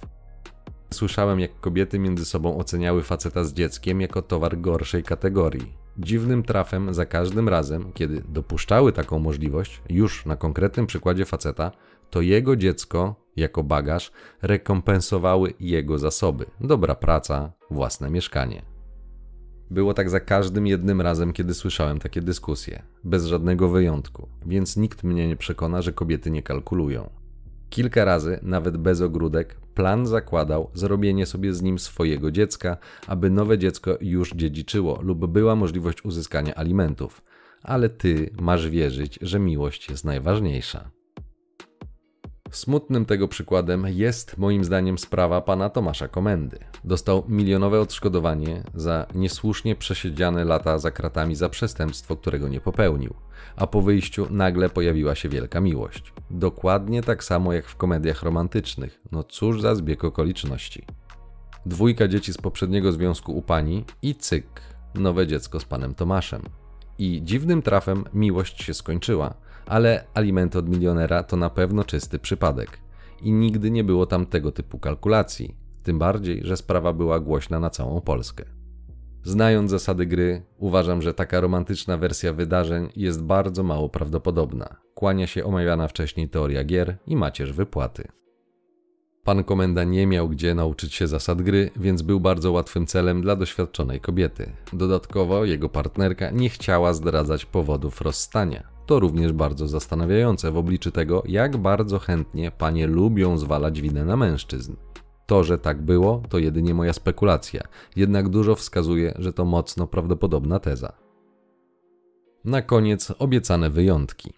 Słyszałem, 0.94 1.40
jak 1.40 1.60
kobiety 1.60 2.00
między 2.00 2.26
sobą 2.26 2.58
oceniały 2.58 3.04
faceta 3.04 3.44
z 3.44 3.54
dzieckiem 3.54 4.02
jako 4.02 4.22
towar 4.22 4.62
gorszej 4.62 5.04
kategorii 5.04 5.87
dziwnym 5.98 6.44
trafem 6.44 6.94
za 6.94 7.06
każdym 7.06 7.50
razem, 7.50 7.92
kiedy 7.94 8.24
dopuszczały 8.30 8.94
taką 8.94 9.20
możliwość, 9.20 9.82
już 9.90 10.26
na 10.26 10.36
konkretnym 10.36 10.88
przykładzie 10.88 11.26
faceta, 11.26 11.72
to 12.10 12.22
jego 12.22 12.56
dziecko, 12.56 13.16
jako 13.36 13.64
bagaż, 13.64 14.12
rekompensowały 14.42 15.54
jego 15.60 16.00
zasoby, 16.00 16.46
dobra 16.62 16.96
praca, 16.96 17.52
własne 17.72 18.10
mieszkanie. 18.10 18.62
Było 19.70 19.94
tak 19.94 20.10
za 20.10 20.20
każdym 20.20 20.68
jednym 20.68 21.02
razem, 21.02 21.34
kiedy 21.34 21.54
słyszałem 21.54 22.00
takie 22.00 22.22
dyskusje, 22.22 22.84
bez 23.04 23.26
żadnego 23.26 23.70
wyjątku, 23.70 24.28
więc 24.46 24.78
nikt 24.78 25.04
mnie 25.04 25.28
nie 25.28 25.36
przekona, 25.36 25.82
że 25.82 25.94
kobiety 25.94 26.32
nie 26.32 26.44
kalkulują. 26.44 27.10
Kilka 27.70 28.06
razy, 28.06 28.40
nawet 28.42 28.78
bez 28.78 29.02
ogródek, 29.02 29.56
plan 29.74 30.06
zakładał 30.06 30.70
zrobienie 30.74 31.26
sobie 31.26 31.54
z 31.54 31.62
nim 31.62 31.80
swojego 31.80 32.32
dziecka, 32.32 32.78
aby 33.08 33.30
nowe 33.30 33.58
dziecko 33.58 33.98
już 34.02 34.32
dziedziczyło 34.32 35.00
lub 35.02 35.26
była 35.28 35.56
możliwość 35.56 36.06
uzyskania 36.06 36.56
alimentów. 36.56 37.22
Ale 37.64 37.90
ty 37.90 38.30
masz 38.42 38.70
wierzyć, 38.70 39.20
że 39.22 39.40
miłość 39.40 39.90
jest 39.90 40.06
najważniejsza. 40.06 40.97
Smutnym 42.52 43.06
tego 43.06 43.28
przykładem 43.28 43.86
jest 43.88 44.38
moim 44.38 44.64
zdaniem 44.64 44.98
sprawa 44.98 45.42
pana 45.42 45.70
Tomasza 45.70 46.08
Komendy. 46.08 46.60
Dostał 46.84 47.24
milionowe 47.28 47.82
odszkodowanie 47.82 48.64
za 48.74 49.06
niesłusznie 49.16 49.76
przesiedziane 49.76 50.46
lata 50.46 50.78
za 50.78 50.92
kratami 50.92 51.36
za 51.36 51.50
przestępstwo, 51.50 52.16
którego 52.16 52.48
nie 52.48 52.62
popełnił, 52.62 53.14
a 53.56 53.68
po 53.68 53.82
wyjściu 53.82 54.28
nagle 54.30 54.70
pojawiła 54.70 55.16
się 55.16 55.30
wielka 55.30 55.62
miłość. 55.62 56.14
Dokładnie 56.30 57.04
tak 57.04 57.24
samo 57.24 57.54
jak 57.54 57.66
w 57.66 57.76
komediach 57.76 58.24
romantycznych. 58.24 59.02
No 59.12 59.24
cóż 59.24 59.62
za 59.62 59.76
zbieg 59.76 60.04
okoliczności. 60.04 60.86
Dwójka 61.66 62.08
dzieci 62.08 62.34
z 62.34 62.38
poprzedniego 62.38 62.92
związku 62.92 63.38
u 63.38 63.42
pani 63.42 63.86
i 64.02 64.16
cyk, 64.16 64.62
nowe 64.96 65.28
dziecko 65.28 65.60
z 65.60 65.66
panem 65.66 65.96
Tomaszem. 65.96 66.42
I 67.00 67.22
dziwnym 67.24 67.62
trafem 67.62 68.04
miłość 68.14 68.64
się 68.64 68.74
skończyła, 68.74 69.34
ale 69.68 70.04
alimenty 70.14 70.60
od 70.60 70.70
milionera 70.70 71.24
to 71.24 71.38
na 71.38 71.50
pewno 71.50 71.84
czysty 71.84 72.20
przypadek. 72.20 72.80
I 73.22 73.32
nigdy 73.32 73.72
nie 73.72 73.84
było 73.84 74.06
tam 74.06 74.26
tego 74.26 74.52
typu 74.52 74.80
kalkulacji, 74.80 75.56
tym 75.84 76.00
bardziej, 76.00 76.42
że 76.44 76.58
sprawa 76.58 76.94
była 76.94 77.20
głośna 77.20 77.60
na 77.60 77.70
całą 77.70 78.02
Polskę. 78.02 78.46
Znając 79.24 79.72
zasady 79.72 80.06
gry, 80.06 80.42
uważam, 80.58 81.02
że 81.02 81.14
taka 81.14 81.42
romantyczna 81.42 81.98
wersja 81.98 82.34
wydarzeń 82.34 82.90
jest 82.96 83.24
bardzo 83.24 83.64
mało 83.64 83.90
prawdopodobna. 83.90 84.76
Kłania 84.94 85.28
się 85.28 85.46
omawiana 85.46 85.88
wcześniej 85.88 86.30
teoria 86.30 86.64
gier 86.64 86.98
i 87.08 87.16
macierz 87.16 87.54
wypłaty. 87.54 88.08
Pan 89.24 89.44
komenda 89.44 89.84
nie 89.84 90.08
miał 90.08 90.30
gdzie 90.30 90.56
nauczyć 90.56 90.94
się 90.94 91.08
zasad 91.08 91.42
gry, 91.42 91.70
więc 91.76 92.02
był 92.02 92.20
bardzo 92.20 92.52
łatwym 92.52 92.86
celem 92.86 93.22
dla 93.22 93.36
doświadczonej 93.36 94.02
kobiety. 94.02 94.52
Dodatkowo 94.74 95.46
jego 95.46 95.70
partnerka 95.70 96.32
nie 96.32 96.50
chciała 96.50 96.94
zdradzać 96.94 97.46
powodów 97.46 98.02
rozstania. 98.02 98.77
To 98.88 99.00
również 99.00 99.34
bardzo 99.34 99.68
zastanawiające 99.68 100.52
w 100.52 100.58
obliczu 100.58 100.92
tego, 100.92 101.24
jak 101.26 101.58
bardzo 101.58 102.00
chętnie 102.00 102.52
panie 102.52 102.88
lubią 102.88 103.38
zwalać 103.38 103.82
winę 103.82 104.06
na 104.06 104.18
mężczyzn. 104.18 104.76
To, 105.26 105.44
że 105.44 105.58
tak 105.58 105.82
było, 105.82 106.22
to 106.30 106.38
jedynie 106.38 106.74
moja 106.74 106.94
spekulacja, 106.94 107.62
jednak 107.96 108.30
dużo 108.30 108.56
wskazuje, 108.56 109.14
że 109.20 109.34
to 109.34 109.46
mocno 109.46 109.88
prawdopodobna 109.88 110.60
teza. 110.60 110.94
Na 112.46 112.62
koniec 112.62 113.14
obiecane 113.20 113.70
wyjątki. 113.70 114.34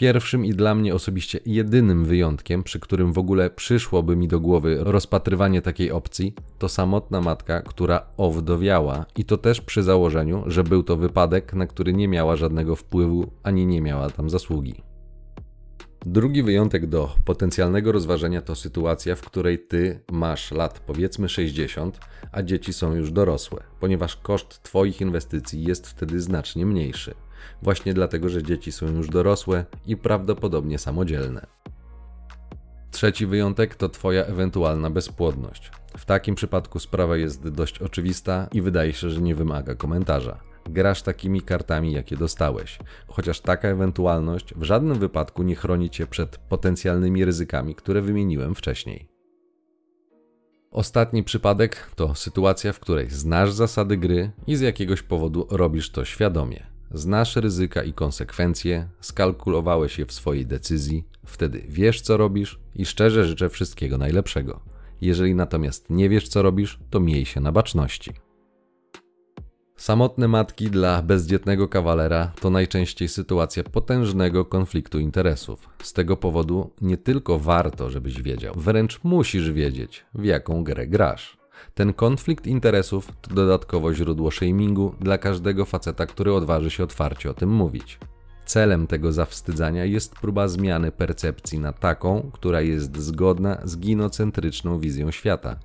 Pierwszym 0.00 0.44
i 0.44 0.50
dla 0.50 0.74
mnie 0.74 0.94
osobiście 0.94 1.40
jedynym 1.46 2.04
wyjątkiem, 2.04 2.62
przy 2.62 2.80
którym 2.80 3.12
w 3.12 3.18
ogóle 3.18 3.50
przyszłoby 3.50 4.16
mi 4.16 4.28
do 4.28 4.40
głowy 4.40 4.76
rozpatrywanie 4.80 5.62
takiej 5.62 5.90
opcji, 5.90 6.34
to 6.58 6.68
samotna 6.68 7.20
matka, 7.20 7.62
która 7.62 8.06
owdowiała 8.16 9.06
i 9.16 9.24
to 9.24 9.38
też 9.38 9.60
przy 9.60 9.82
założeniu, 9.82 10.44
że 10.46 10.64
był 10.64 10.82
to 10.82 10.96
wypadek, 10.96 11.54
na 11.54 11.66
który 11.66 11.92
nie 11.92 12.08
miała 12.08 12.36
żadnego 12.36 12.76
wpływu 12.76 13.32
ani 13.42 13.66
nie 13.66 13.80
miała 13.80 14.10
tam 14.10 14.30
zasługi. 14.30 14.82
Drugi 16.06 16.42
wyjątek 16.42 16.86
do 16.86 17.14
potencjalnego 17.24 17.92
rozważenia 17.92 18.42
to 18.42 18.54
sytuacja, 18.54 19.16
w 19.16 19.22
której 19.22 19.58
ty 19.58 20.00
masz 20.12 20.52
lat 20.52 20.80
powiedzmy 20.86 21.28
60, 21.28 22.00
a 22.32 22.42
dzieci 22.42 22.72
są 22.72 22.94
już 22.94 23.12
dorosłe, 23.12 23.62
ponieważ 23.80 24.16
koszt 24.16 24.62
twoich 24.62 25.00
inwestycji 25.00 25.64
jest 25.64 25.86
wtedy 25.86 26.20
znacznie 26.20 26.66
mniejszy 26.66 27.14
właśnie 27.62 27.94
dlatego, 27.94 28.28
że 28.28 28.42
dzieci 28.42 28.72
są 28.72 28.86
już 28.86 29.08
dorosłe 29.08 29.64
i 29.86 29.96
prawdopodobnie 29.96 30.78
samodzielne. 30.78 31.46
Trzeci 32.90 33.26
wyjątek 33.26 33.74
to 33.74 33.88
Twoja 33.88 34.24
ewentualna 34.24 34.90
bezpłodność. 34.90 35.70
W 35.96 36.04
takim 36.04 36.34
przypadku 36.34 36.78
sprawa 36.78 37.16
jest 37.16 37.48
dość 37.48 37.78
oczywista 37.78 38.48
i 38.52 38.62
wydaje 38.62 38.92
się, 38.92 39.10
że 39.10 39.20
nie 39.20 39.34
wymaga 39.34 39.74
komentarza. 39.74 40.40
Grasz 40.64 41.02
takimi 41.02 41.42
kartami, 41.42 41.92
jakie 41.92 42.16
dostałeś, 42.16 42.78
chociaż 43.08 43.40
taka 43.40 43.68
ewentualność 43.68 44.54
w 44.54 44.62
żadnym 44.62 44.98
wypadku 44.98 45.42
nie 45.42 45.56
chroni 45.56 45.90
Cię 45.90 46.06
przed 46.06 46.38
potencjalnymi 46.38 47.24
ryzykami, 47.24 47.74
które 47.74 48.02
wymieniłem 48.02 48.54
wcześniej. 48.54 49.08
Ostatni 50.70 51.24
przypadek 51.24 51.90
to 51.94 52.14
sytuacja, 52.14 52.72
w 52.72 52.80
której 52.80 53.10
znasz 53.10 53.52
zasady 53.52 53.96
gry 53.96 54.30
i 54.46 54.56
z 54.56 54.60
jakiegoś 54.60 55.02
powodu 55.02 55.46
robisz 55.50 55.90
to 55.90 56.04
świadomie. 56.04 56.69
Znasz 56.94 57.36
ryzyka 57.36 57.82
i 57.82 57.92
konsekwencje, 57.92 58.88
skalkulowałeś 59.00 59.98
je 59.98 60.06
w 60.06 60.12
swojej 60.12 60.46
decyzji, 60.46 61.04
wtedy 61.26 61.64
wiesz 61.68 62.00
co 62.00 62.16
robisz 62.16 62.60
i 62.74 62.86
szczerze 62.86 63.24
życzę 63.24 63.48
wszystkiego 63.48 63.98
najlepszego. 63.98 64.60
Jeżeli 65.00 65.34
natomiast 65.34 65.90
nie 65.90 66.08
wiesz 66.08 66.28
co 66.28 66.42
robisz, 66.42 66.78
to 66.90 67.00
miej 67.00 67.26
się 67.26 67.40
na 67.40 67.52
baczności. 67.52 68.12
Samotne 69.76 70.28
matki 70.28 70.70
dla 70.70 71.02
bezdzietnego 71.02 71.68
kawalera 71.68 72.32
to 72.40 72.50
najczęściej 72.50 73.08
sytuacja 73.08 73.64
potężnego 73.64 74.44
konfliktu 74.44 74.98
interesów. 74.98 75.68
Z 75.82 75.92
tego 75.92 76.16
powodu 76.16 76.70
nie 76.80 76.96
tylko 76.96 77.38
warto, 77.38 77.90
żebyś 77.90 78.22
wiedział, 78.22 78.54
wręcz 78.56 79.04
musisz 79.04 79.52
wiedzieć, 79.52 80.04
w 80.14 80.24
jaką 80.24 80.64
grę 80.64 80.86
grasz. 80.86 81.39
Ten 81.74 81.92
konflikt 81.92 82.46
interesów 82.46 83.08
to 83.20 83.34
dodatkowo 83.34 83.94
źródło 83.94 84.30
shamingu 84.30 84.94
dla 85.00 85.18
każdego 85.18 85.64
faceta, 85.64 86.06
który 86.06 86.34
odważy 86.34 86.70
się 86.70 86.84
otwarcie 86.84 87.30
o 87.30 87.34
tym 87.34 87.50
mówić. 87.50 87.98
Celem 88.44 88.86
tego 88.86 89.12
zawstydzania 89.12 89.84
jest 89.84 90.14
próba 90.14 90.48
zmiany 90.48 90.92
percepcji 90.92 91.58
na 91.58 91.72
taką, 91.72 92.30
która 92.32 92.60
jest 92.60 92.96
zgodna 92.96 93.60
z 93.64 93.78
ginocentryczną 93.78 94.78
wizją 94.78 95.10
świata, 95.10 95.56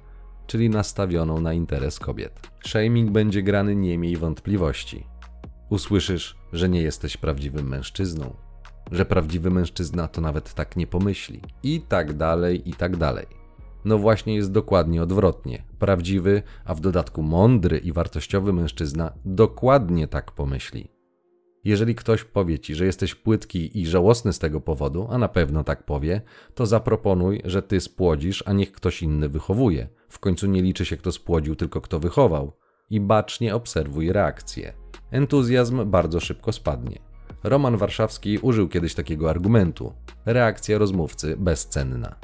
czyli 0.48 0.70
nastawioną 0.70 1.42
na 1.42 1.54
interes 1.54 2.00
kobiet. 2.00 2.40
Shaming 2.66 3.12
będzie 3.12 3.44
grany 3.44 3.76
nie 3.76 3.98
miej 3.98 4.18
wątpliwości. 4.18 5.06
Usłyszysz, 5.70 6.36
że 6.54 6.70
nie 6.70 6.82
jesteś 6.82 7.18
prawdziwym 7.18 7.68
mężczyzną, 7.68 8.36
że 8.92 9.06
prawdziwy 9.06 9.52
mężczyzna 9.52 10.08
to 10.08 10.22
nawet 10.22 10.54
tak 10.54 10.76
nie 10.76 10.88
pomyśli, 10.88 11.42
i 11.64 11.82
tak 11.82 12.14
dalej, 12.14 12.70
i 12.70 12.74
tak 12.74 12.98
dalej. 12.98 13.45
No 13.86 13.98
właśnie 13.98 14.36
jest 14.36 14.52
dokładnie 14.52 15.04
odwrotnie. 15.04 15.64
Prawdziwy, 15.80 16.42
a 16.66 16.74
w 16.74 16.80
dodatku 16.80 17.24
mądry 17.24 17.78
i 17.78 17.92
wartościowy 17.92 18.54
mężczyzna 18.54 19.12
dokładnie 19.26 20.08
tak 20.08 20.32
pomyśli. 20.32 20.88
Jeżeli 21.64 21.96
ktoś 21.96 22.24
powie 22.24 22.60
ci, 22.60 22.76
że 22.76 22.86
jesteś 22.86 23.16
płytki 23.16 23.82
i 23.82 23.88
żałosny 23.88 24.34
z 24.34 24.40
tego 24.40 24.62
powodu, 24.62 25.08
a 25.10 25.18
na 25.18 25.28
pewno 25.28 25.64
tak 25.64 25.84
powie, 25.84 26.22
to 26.56 26.66
zaproponuj, 26.66 27.42
że 27.46 27.62
ty 27.62 27.82
spłodzisz, 27.82 28.44
a 28.48 28.54
niech 28.54 28.72
ktoś 28.72 29.04
inny 29.04 29.30
wychowuje. 29.30 29.88
W 30.10 30.20
końcu 30.20 30.48
nie 30.48 30.62
liczy 30.62 30.86
się 30.86 30.98
kto 30.98 31.12
spłodził, 31.12 31.56
tylko 31.56 31.82
kto 31.82 32.00
wychował. 32.00 32.54
I 32.90 33.00
bacznie 33.00 33.56
obserwuj 33.56 34.12
reakcję. 34.12 34.74
Entuzjazm 35.12 35.90
bardzo 35.90 36.20
szybko 36.20 36.52
spadnie. 36.52 37.00
Roman 37.44 37.78
Warszawski 37.78 38.38
użył 38.38 38.68
kiedyś 38.70 38.96
takiego 38.96 39.30
argumentu. 39.30 39.94
Reakcja 40.26 40.78
rozmówcy 40.78 41.36
bezcenna. 41.38 42.16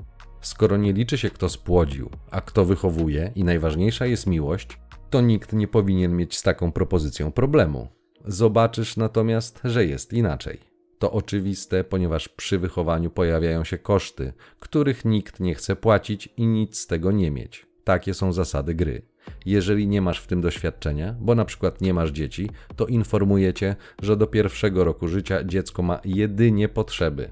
Skoro 0.41 0.77
nie 0.77 0.93
liczy 0.93 1.17
się 1.17 1.29
kto 1.29 1.49
spłodził, 1.49 2.09
a 2.31 2.41
kto 2.41 2.65
wychowuje 2.65 3.31
i 3.35 3.43
najważniejsza 3.43 4.05
jest 4.05 4.27
miłość, 4.27 4.77
to 5.09 5.21
nikt 5.21 5.53
nie 5.53 5.67
powinien 5.67 6.15
mieć 6.15 6.37
z 6.37 6.43
taką 6.43 6.71
propozycją 6.71 7.31
problemu. 7.31 7.87
Zobaczysz 8.25 8.97
natomiast, 8.97 9.59
że 9.63 9.85
jest 9.85 10.13
inaczej. 10.13 10.59
To 10.99 11.11
oczywiste, 11.11 11.83
ponieważ 11.83 12.29
przy 12.29 12.59
wychowaniu 12.59 13.09
pojawiają 13.09 13.63
się 13.63 13.77
koszty, 13.77 14.33
których 14.59 15.05
nikt 15.05 15.39
nie 15.39 15.55
chce 15.55 15.75
płacić 15.75 16.29
i 16.37 16.47
nic 16.47 16.77
z 16.77 16.87
tego 16.87 17.11
nie 17.11 17.31
mieć. 17.31 17.67
Takie 17.83 18.13
są 18.13 18.33
zasady 18.33 18.75
gry. 18.75 19.01
Jeżeli 19.45 19.87
nie 19.87 20.01
masz 20.01 20.19
w 20.19 20.27
tym 20.27 20.41
doświadczenia, 20.41 21.15
bo 21.19 21.35
na 21.35 21.45
przykład 21.45 21.81
nie 21.81 21.93
masz 21.93 22.11
dzieci, 22.11 22.49
to 22.75 22.85
informuję 22.85 23.53
cię, 23.53 23.75
że 24.01 24.17
do 24.17 24.27
pierwszego 24.27 24.83
roku 24.83 25.07
życia 25.07 25.43
dziecko 25.43 25.81
ma 25.81 25.99
jedynie 26.05 26.69
potrzeby. 26.69 27.31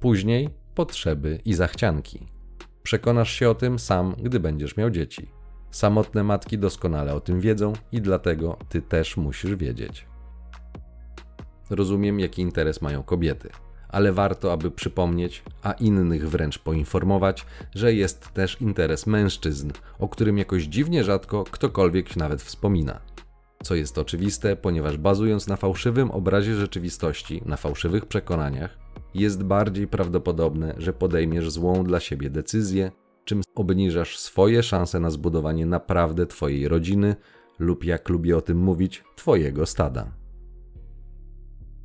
Później 0.00 0.48
potrzeby 0.74 1.40
i 1.44 1.54
zachcianki. 1.54 2.39
Przekonasz 2.90 3.32
się 3.32 3.50
o 3.50 3.54
tym 3.54 3.78
sam, 3.78 4.14
gdy 4.22 4.40
będziesz 4.40 4.76
miał 4.76 4.90
dzieci. 4.90 5.30
Samotne 5.70 6.22
matki 6.22 6.58
doskonale 6.58 7.14
o 7.14 7.20
tym 7.20 7.40
wiedzą 7.40 7.72
i 7.92 8.00
dlatego 8.00 8.56
ty 8.68 8.82
też 8.82 9.16
musisz 9.16 9.54
wiedzieć. 9.54 10.06
Rozumiem, 11.70 12.20
jaki 12.20 12.42
interes 12.42 12.82
mają 12.82 13.02
kobiety, 13.02 13.50
ale 13.88 14.12
warto, 14.12 14.52
aby 14.52 14.70
przypomnieć, 14.70 15.42
a 15.62 15.72
innych 15.72 16.28
wręcz 16.30 16.58
poinformować, 16.58 17.46
że 17.74 17.94
jest 17.94 18.32
też 18.32 18.60
interes 18.60 19.06
mężczyzn, 19.06 19.70
o 19.98 20.08
którym 20.08 20.38
jakoś 20.38 20.62
dziwnie 20.62 21.04
rzadko 21.04 21.44
ktokolwiek 21.44 22.16
nawet 22.16 22.42
wspomina. 22.42 23.00
Co 23.62 23.74
jest 23.74 23.98
oczywiste, 23.98 24.56
ponieważ 24.56 24.96
bazując 24.96 25.46
na 25.46 25.56
fałszywym 25.56 26.10
obrazie 26.10 26.54
rzeczywistości, 26.54 27.42
na 27.46 27.56
fałszywych 27.56 28.06
przekonaniach, 28.06 28.78
jest 29.14 29.42
bardziej 29.42 29.88
prawdopodobne, 29.88 30.74
że 30.78 30.92
podejmiesz 30.92 31.50
złą 31.50 31.84
dla 31.84 32.00
siebie 32.00 32.30
decyzję, 32.30 32.90
czym 33.24 33.42
obniżasz 33.54 34.18
swoje 34.18 34.62
szanse 34.62 35.00
na 35.00 35.10
zbudowanie 35.10 35.66
naprawdę 35.66 36.26
Twojej 36.26 36.68
rodziny 36.68 37.16
lub, 37.58 37.84
jak 37.84 38.08
lubię 38.08 38.36
o 38.36 38.40
tym 38.40 38.58
mówić, 38.58 39.04
Twojego 39.16 39.66
stada. 39.66 40.20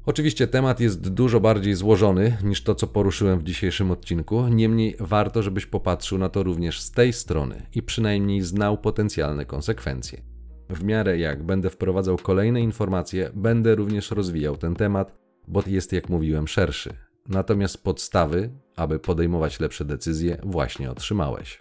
Oczywiście 0.05 0.47
temat 0.47 0.79
jest 0.79 1.09
dużo 1.09 1.39
bardziej 1.39 1.75
złożony 1.75 2.37
niż 2.43 2.63
to, 2.63 2.75
co 2.75 2.87
poruszyłem 2.87 3.39
w 3.39 3.43
dzisiejszym 3.43 3.91
odcinku, 3.91 4.47
niemniej 4.47 4.95
warto, 4.99 5.43
żebyś 5.43 5.65
popatrzył 5.65 6.17
na 6.17 6.29
to 6.29 6.43
również 6.43 6.81
z 6.81 6.91
tej 6.91 7.13
strony 7.13 7.67
i 7.75 7.83
przynajmniej 7.83 8.41
znał 8.41 8.77
potencjalne 8.77 9.45
konsekwencje. 9.45 10.21
W 10.69 10.83
miarę 10.83 11.17
jak 11.17 11.43
będę 11.43 11.69
wprowadzał 11.69 12.17
kolejne 12.17 12.61
informacje, 12.61 13.31
będę 13.33 13.75
również 13.75 14.11
rozwijał 14.11 14.57
ten 14.57 14.75
temat, 14.75 15.17
bo 15.47 15.63
jest, 15.67 15.93
jak 15.93 16.09
mówiłem, 16.09 16.47
szerszy. 16.47 17.04
Natomiast 17.29 17.83
podstawy, 17.83 18.49
aby 18.75 18.99
podejmować 18.99 19.59
lepsze 19.59 19.85
decyzje, 19.85 20.37
właśnie 20.43 20.91
otrzymałeś. 20.91 21.59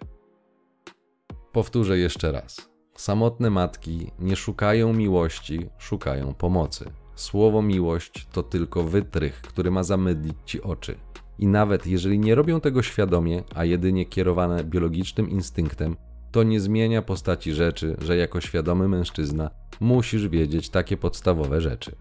Powtórzę 1.51 1.97
jeszcze 1.97 2.31
raz. 2.31 2.69
Samotne 2.95 3.49
matki 3.49 4.11
nie 4.19 4.35
szukają 4.35 4.93
miłości, 4.93 5.69
szukają 5.77 6.33
pomocy. 6.33 6.85
Słowo 7.15 7.61
miłość 7.61 8.27
to 8.31 8.43
tylko 8.43 8.83
wytrych, 8.83 9.41
który 9.41 9.71
ma 9.71 9.83
zamydlić 9.83 10.35
ci 10.45 10.61
oczy. 10.61 10.95
I 11.39 11.47
nawet 11.47 11.87
jeżeli 11.87 12.19
nie 12.19 12.35
robią 12.35 12.61
tego 12.61 12.83
świadomie, 12.83 13.43
a 13.55 13.65
jedynie 13.65 14.05
kierowane 14.05 14.63
biologicznym 14.63 15.29
instynktem, 15.29 15.97
to 16.31 16.43
nie 16.43 16.59
zmienia 16.59 17.01
postaci 17.01 17.53
rzeczy, 17.53 17.95
że 18.01 18.17
jako 18.17 18.41
świadomy 18.41 18.87
mężczyzna 18.87 19.49
musisz 19.79 20.27
wiedzieć 20.27 20.69
takie 20.69 20.97
podstawowe 20.97 21.61
rzeczy. 21.61 21.95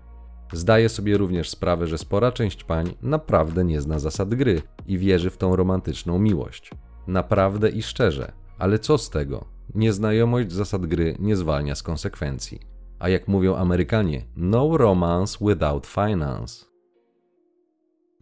Zdaję 0.55 0.88
sobie 0.88 1.17
również 1.17 1.51
sprawę, 1.51 1.87
że 1.87 1.99
spora 1.99 2.33
część 2.33 2.64
pań 2.64 2.95
naprawdę 3.03 3.64
nie 3.64 3.81
zna 3.81 3.99
zasad 3.99 4.35
gry 4.35 4.62
i 4.87 4.99
wierzy 4.99 5.31
w 5.31 5.37
tą 5.37 5.57
romantyczną 5.57 6.19
miłość. 6.19 6.71
Naprawdę 7.07 7.71
i 7.71 7.83
szczerze, 7.83 8.33
ale 8.59 8.79
co 8.79 8.99
z 8.99 9.11
tego? 9.11 9.45
Nieznajomość 9.75 10.53
zasad 10.53 10.87
gry 10.87 11.17
nie 11.19 11.37
zwalnia 11.37 11.75
z 11.75 11.83
konsekwencji. 11.83 12.61
A 12.99 13.09
jak 13.09 13.29
mówią 13.29 13.57
Amerykanie, 13.57 14.25
no 14.37 14.77
romance 14.77 15.38
without 15.40 15.87
finance. 15.87 16.64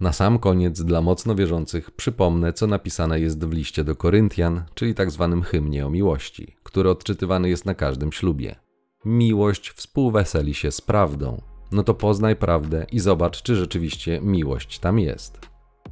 Na 0.01 0.13
sam 0.13 0.39
koniec 0.39 0.83
dla 0.83 1.01
mocno 1.01 1.35
wierzących 1.35 1.91
przypomnę, 1.91 2.53
co 2.53 2.67
napisane 2.67 3.21
jest 3.21 3.45
w 3.45 3.53
liście 3.53 3.85
do 3.85 3.97
Koryntian, 3.97 4.65
czyli 4.75 4.95
tak 4.95 5.11
zwanym 5.11 5.43
hymnie 5.43 5.87
o 5.87 5.91
miłości, 5.91 6.57
który 6.63 6.91
odczytywany 6.91 7.49
jest 7.49 7.67
na 7.67 7.75
każdym 7.75 8.13
ślubie. 8.13 8.57
Miłość 9.05 9.71
współweseli 9.71 10.55
się 10.55 10.71
z 10.71 10.81
prawdą. 10.81 11.52
No 11.73 11.83
to 11.83 11.95
poznaj 11.95 12.37
prawdę 12.37 12.87
i 12.93 13.01
zobacz, 13.01 13.43
czy 13.43 13.57
rzeczywiście 13.57 14.21
miłość 14.21 14.79
tam 14.79 14.99
jest. 14.99 15.41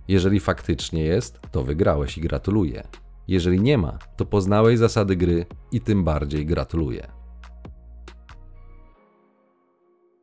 Jeżeli 0.08 0.40
faktycznie 0.40 1.02
jest, 1.02 1.40
to 1.52 1.62
wygrałeś 1.62 2.18
i 2.18 2.20
gratuluję. 2.20 2.82
Jeżeli 3.28 3.60
nie 3.60 3.78
ma, 3.78 3.98
to 4.16 4.24
poznałeś 4.24 4.78
zasady 4.78 5.16
gry 5.16 5.46
i 5.72 5.80
tym 5.80 6.04
bardziej 6.04 6.46
gratuluję. 6.46 7.06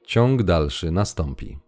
Ciąg 0.05 0.43
dalszy 0.43 0.91
nastąpi. 0.91 1.66